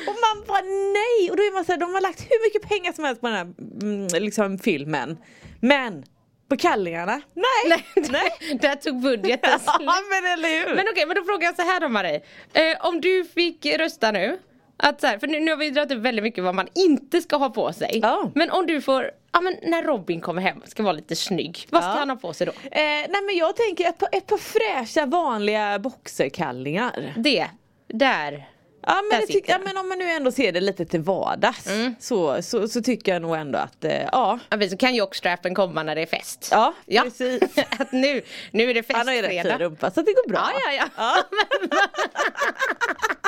Och 0.07 0.17
man 0.25 0.45
bara 0.47 0.61
nej! 0.93 1.31
Och 1.31 1.37
då 1.37 1.43
är 1.43 1.53
man 1.53 1.65
så 1.65 1.73
här, 1.73 1.79
de 1.79 1.95
har 1.95 2.01
lagt 2.01 2.21
hur 2.21 2.47
mycket 2.47 2.69
pengar 2.69 2.93
som 2.93 3.05
helst 3.05 3.21
på 3.21 3.27
den 3.27 3.37
här 3.37 3.53
mm, 3.83 4.23
liksom, 4.23 4.59
filmen. 4.59 5.19
Men 5.61 6.05
på 6.49 6.57
kallingarna, 6.57 7.21
nej! 7.35 7.85
Nej, 7.95 8.59
där 8.61 8.75
tog 8.75 9.01
budgeten 9.01 9.61
Ja 9.65 9.95
men 10.11 10.33
eller 10.33 10.49
hur! 10.49 10.75
Men 10.75 10.87
okej, 10.93 11.07
men 11.07 11.17
då 11.17 11.25
frågar 11.25 11.49
jag 11.49 11.57
så 11.57 11.63
här 11.63 11.81
då 11.81 11.89
Marie. 11.89 12.21
Eh, 12.53 12.87
om 12.87 13.01
du 13.01 13.25
fick 13.25 13.67
rösta 13.67 14.11
nu. 14.11 14.39
Att 14.83 15.01
så 15.01 15.07
här, 15.07 15.19
för 15.19 15.27
nu, 15.27 15.41
nu 15.41 15.51
har 15.51 15.59
vi 15.59 15.71
dragit 15.71 15.93
upp 15.93 15.99
väldigt 16.03 16.23
mycket 16.23 16.45
vad 16.45 16.55
man 16.55 16.69
inte 16.75 17.21
ska 17.21 17.37
ha 17.37 17.51
på 17.51 17.73
sig. 17.73 17.99
Ja. 18.03 18.31
Men 18.35 18.51
om 18.51 18.67
du 18.67 18.81
får, 18.81 19.11
ja 19.33 19.41
men 19.41 19.57
när 19.63 19.83
Robin 19.83 20.21
kommer 20.21 20.43
hem 20.43 20.63
ska 20.67 20.83
vara 20.83 20.93
lite 20.93 21.17
snygg. 21.17 21.67
Vad 21.71 21.83
ska 21.83 21.93
Ja. 21.93 21.99
han 21.99 22.11
ha 22.11 22.17
på 22.17 22.33
sig 22.33 22.47
då? 22.47 22.53
Eh, 22.53 22.81
nej 23.09 23.23
men 23.27 23.37
jag 23.37 23.57
tänker 23.57 23.89
ett 23.89 23.99
par, 23.99 24.09
ett 24.13 24.27
par 24.27 24.39
fräscha 24.39 25.07
vanliga 25.07 25.79
boxerkallingar. 25.79 27.13
Det, 27.17 27.47
där. 27.87 28.49
Ja 28.83 29.03
men, 29.13 29.27
tyck, 29.27 29.45
ja 29.49 29.59
men 29.65 29.77
om 29.77 29.89
man 29.89 29.99
nu 29.99 30.11
ändå 30.11 30.33
ser 30.33 30.53
det 30.53 30.61
lite 30.61 30.85
till 30.87 31.01
vardags 31.01 31.69
så, 32.01 32.43
så, 32.43 32.69
så 32.69 32.83
tycker 32.83 33.13
jag 33.13 33.23
nog 33.23 33.37
ändå 33.37 33.59
att 33.59 33.85
eh, 33.85 33.93
ja. 34.13 34.39
Ja, 34.51 34.57
men 34.57 34.71
så 34.71 34.77
kan 34.77 34.95
jockstrappen 34.95 35.55
komma 35.55 35.83
när 35.83 35.95
det 35.95 36.03
är 36.03 36.07
fest. 36.07 36.49
Ja, 36.51 36.75
precis. 37.05 37.43
att 37.79 37.93
nu, 37.93 38.23
nu 38.51 38.71
är 38.71 38.75
det 38.75 38.93
Han 38.93 39.07
har 39.09 39.15
ju 39.15 39.23
rätt 39.23 39.31
festfredag. 39.31 39.61
rumpa 39.61 39.91
så 39.91 40.03
det 40.03 40.13
går 40.13 40.29
bra. 40.29 40.51
Ja, 40.55 40.73
ja, 40.73 40.85
ja. 40.97 41.15
Ja, 41.31 41.39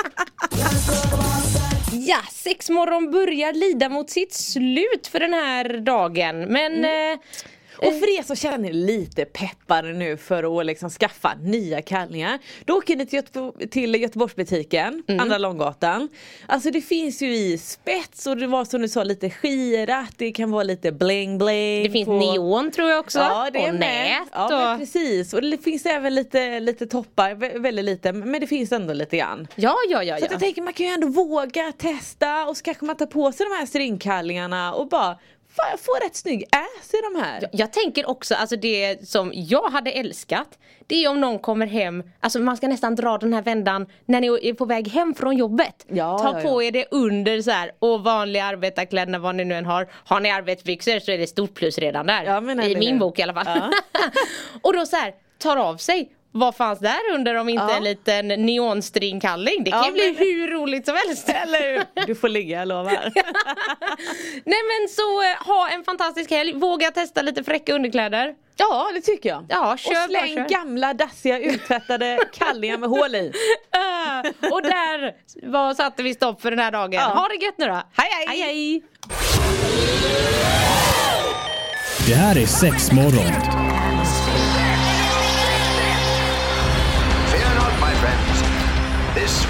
sexmorgon 2.31 3.11
börjar 3.11 3.53
lida 3.53 3.89
mot 3.89 4.09
sitt 4.09 4.33
slut 4.33 5.07
för 5.07 5.19
den 5.19 5.33
här 5.33 5.77
dagen. 5.79 6.39
Men 6.41 6.73
Mm. 6.73 7.13
eh, 7.13 7.19
Och 7.87 7.93
för 7.99 8.19
er 8.19 8.23
som 8.23 8.35
känner 8.35 8.69
er 8.69 8.73
lite 8.73 9.25
peppade 9.25 9.93
nu 9.93 10.17
för 10.17 10.59
att 10.59 10.65
liksom 10.65 10.89
skaffa 10.89 11.33
nya 11.43 11.81
kallingar. 11.81 12.39
Då 12.65 12.73
åker 12.77 12.95
ni 12.95 13.05
till, 13.05 13.15
Göte 13.17 13.67
till 13.67 13.95
Göteborgsbutiken, 13.95 15.03
Mm. 15.07 15.19
Andra 15.19 15.37
Långgatan. 15.37 16.09
Alltså 16.47 16.71
det 16.71 16.81
finns 16.81 17.21
ju 17.21 17.35
i 17.35 17.57
spets 17.57 18.27
och 18.27 18.37
det 18.37 18.47
var 18.47 18.65
som 18.65 18.81
du 18.81 18.87
sa 18.89 19.03
lite 19.03 19.29
skirat, 19.29 20.13
det 20.17 20.31
kan 20.31 20.51
vara 20.51 20.63
lite 20.63 20.91
bling 20.91 21.37
bling. 21.37 21.83
Det 21.83 21.89
finns 21.89 22.05
på... 22.05 22.19
neon 22.19 22.71
tror 22.71 22.89
jag 22.89 22.99
också. 22.99 23.19
Ja 23.19 23.49
det 23.53 23.59
är 23.59 23.67
och 23.67 23.79
med. 23.79 23.79
nät. 23.79 24.27
Ja 24.31 24.45
och... 24.45 24.51
men 24.51 24.79
precis. 24.79 25.33
Och 25.33 25.41
det 25.41 25.57
finns 25.57 25.85
även 25.85 26.15
lite, 26.15 26.59
lite 26.59 26.87
toppar, 26.87 27.31
vä- 27.35 27.59
väldigt 27.59 27.85
lite 27.85 28.13
men 28.13 28.41
det 28.41 28.47
finns 28.47 28.71
ändå 28.71 28.93
lite 28.93 29.17
grann. 29.17 29.47
ja, 29.55 29.75
ja, 29.89 30.03
ja. 30.03 30.17
Så 30.17 30.25
ja. 30.25 30.27
jag 30.31 30.39
tänker 30.39 30.61
man 30.61 30.73
kan 30.73 30.85
ju 30.85 30.91
ändå 30.91 31.07
våga 31.07 31.71
testa 31.77 32.45
och 32.45 32.57
så 32.57 32.63
kanske 32.63 32.85
man 32.85 32.95
tar 32.95 33.05
på 33.05 33.31
sig 33.31 33.45
de 33.49 33.55
här 33.55 33.65
stringkallingarna 33.65 34.73
och 34.73 34.87
bara 34.89 35.17
Fan 35.55 35.67
jag 35.69 35.79
får 35.79 36.03
rätt 36.05 36.15
snygg 36.15 36.43
ass 36.51 36.93
i 36.93 36.97
de 37.13 37.21
här. 37.21 37.49
Jag 37.51 37.73
tänker 37.73 38.09
också, 38.09 38.35
alltså 38.35 38.55
det 38.55 39.09
som 39.09 39.31
jag 39.35 39.69
hade 39.69 39.91
älskat 39.91 40.59
Det 40.87 41.03
är 41.03 41.09
om 41.09 41.21
någon 41.21 41.39
kommer 41.39 41.67
hem, 41.67 42.03
alltså 42.19 42.39
man 42.39 42.57
ska 42.57 42.67
nästan 42.67 42.95
dra 42.95 43.17
den 43.17 43.33
här 43.33 43.41
vändan 43.41 43.87
när 44.05 44.21
ni 44.21 44.27
är 44.27 44.53
på 44.53 44.65
väg 44.65 44.87
hem 44.87 45.13
från 45.13 45.37
jobbet 45.37 45.85
Ja, 45.87 46.19
Ta 46.19 46.37
ja, 46.37 46.41
på 46.41 46.63
ja. 46.63 46.67
er 46.67 46.71
det 46.71 46.85
under 46.91 47.41
så 47.41 47.51
här 47.51 47.71
och 47.79 48.03
vanliga 48.03 48.45
arbetarkläderna 48.45 49.19
vad 49.19 49.35
ni 49.35 49.45
nu 49.45 49.55
än 49.55 49.65
har 49.65 49.87
Har 49.91 50.19
ni 50.19 50.31
arbetsbyxor 50.31 50.99
så 50.99 51.11
är 51.11 51.17
det 51.17 51.27
stort 51.27 51.53
plus 51.53 51.77
redan 51.77 52.05
där 52.05 52.23
I 52.71 52.75
min 52.75 52.99
bok 52.99 53.19
i 53.19 53.21
alla 53.21 53.33
fall. 53.33 53.73
Och 54.61 54.73
då 54.73 54.85
så 54.85 54.95
här, 54.95 55.13
tar 55.37 55.57
av 55.57 55.77
sig 55.77 56.11
vad 56.31 56.55
fanns 56.55 56.79
där 56.79 56.99
under 57.13 57.35
om 57.35 57.49
inte 57.49 57.63
Ja. 57.69 57.77
en 57.77 57.83
liten 57.83 58.27
neonstringkalling? 58.27 59.63
Det 59.63 59.71
kan 59.71 59.79
Ja, 59.79 59.85
ju 59.87 59.91
bli 59.93 60.05
men- 60.07 60.15
hur 60.15 60.47
roligt 60.47 60.85
som 60.85 60.95
helst 61.05 61.29
Eller 61.29 61.73
hur? 61.73 62.05
Du 62.07 62.15
får 62.15 62.29
ligga 62.29 62.59
jag 62.59 62.67
lovar. 62.67 62.91
Nej 64.45 64.59
men 64.69 64.89
så 64.89 65.21
eh, 65.21 65.47
ha 65.47 65.69
en 65.69 65.83
fantastisk 65.83 66.31
helg, 66.31 66.53
våga 66.53 66.91
testa 66.91 67.21
lite 67.21 67.43
fräcka 67.43 67.73
underkläder 67.73 68.33
Ja 68.57 68.89
det 68.93 69.01
tycker 69.01 69.29
jag. 69.29 69.45
Ja, 69.49 69.71
och 69.73 69.79
kör 69.79 69.93
bara, 69.93 70.07
släng 70.07 70.35
kör. 70.35 70.49
gamla 70.49 70.93
dassiga 70.93 71.39
uttvättade 71.39 72.19
kallingar 72.33 72.77
med 72.77 72.89
hål 72.89 73.15
i. 73.15 73.31
Uh, 73.75 74.51
och 74.53 74.61
där 74.61 75.13
var, 75.51 75.73
satte 75.73 76.03
vi 76.03 76.13
stopp 76.13 76.41
för 76.41 76.49
den 76.51 76.59
här 76.59 76.71
dagen. 76.71 76.93
Ja. 76.93 77.01
Ha 77.01 77.27
det 77.27 77.45
gött 77.45 77.57
nu 77.57 77.65
då. 77.65 77.73
Hej, 77.73 78.09
hej. 78.11 78.27
hej, 78.27 78.41
hej. 78.41 78.83
Det 82.07 82.13
här 82.15 82.37
är 82.41 82.45
sex 82.45 82.91
morgon. 82.91 83.70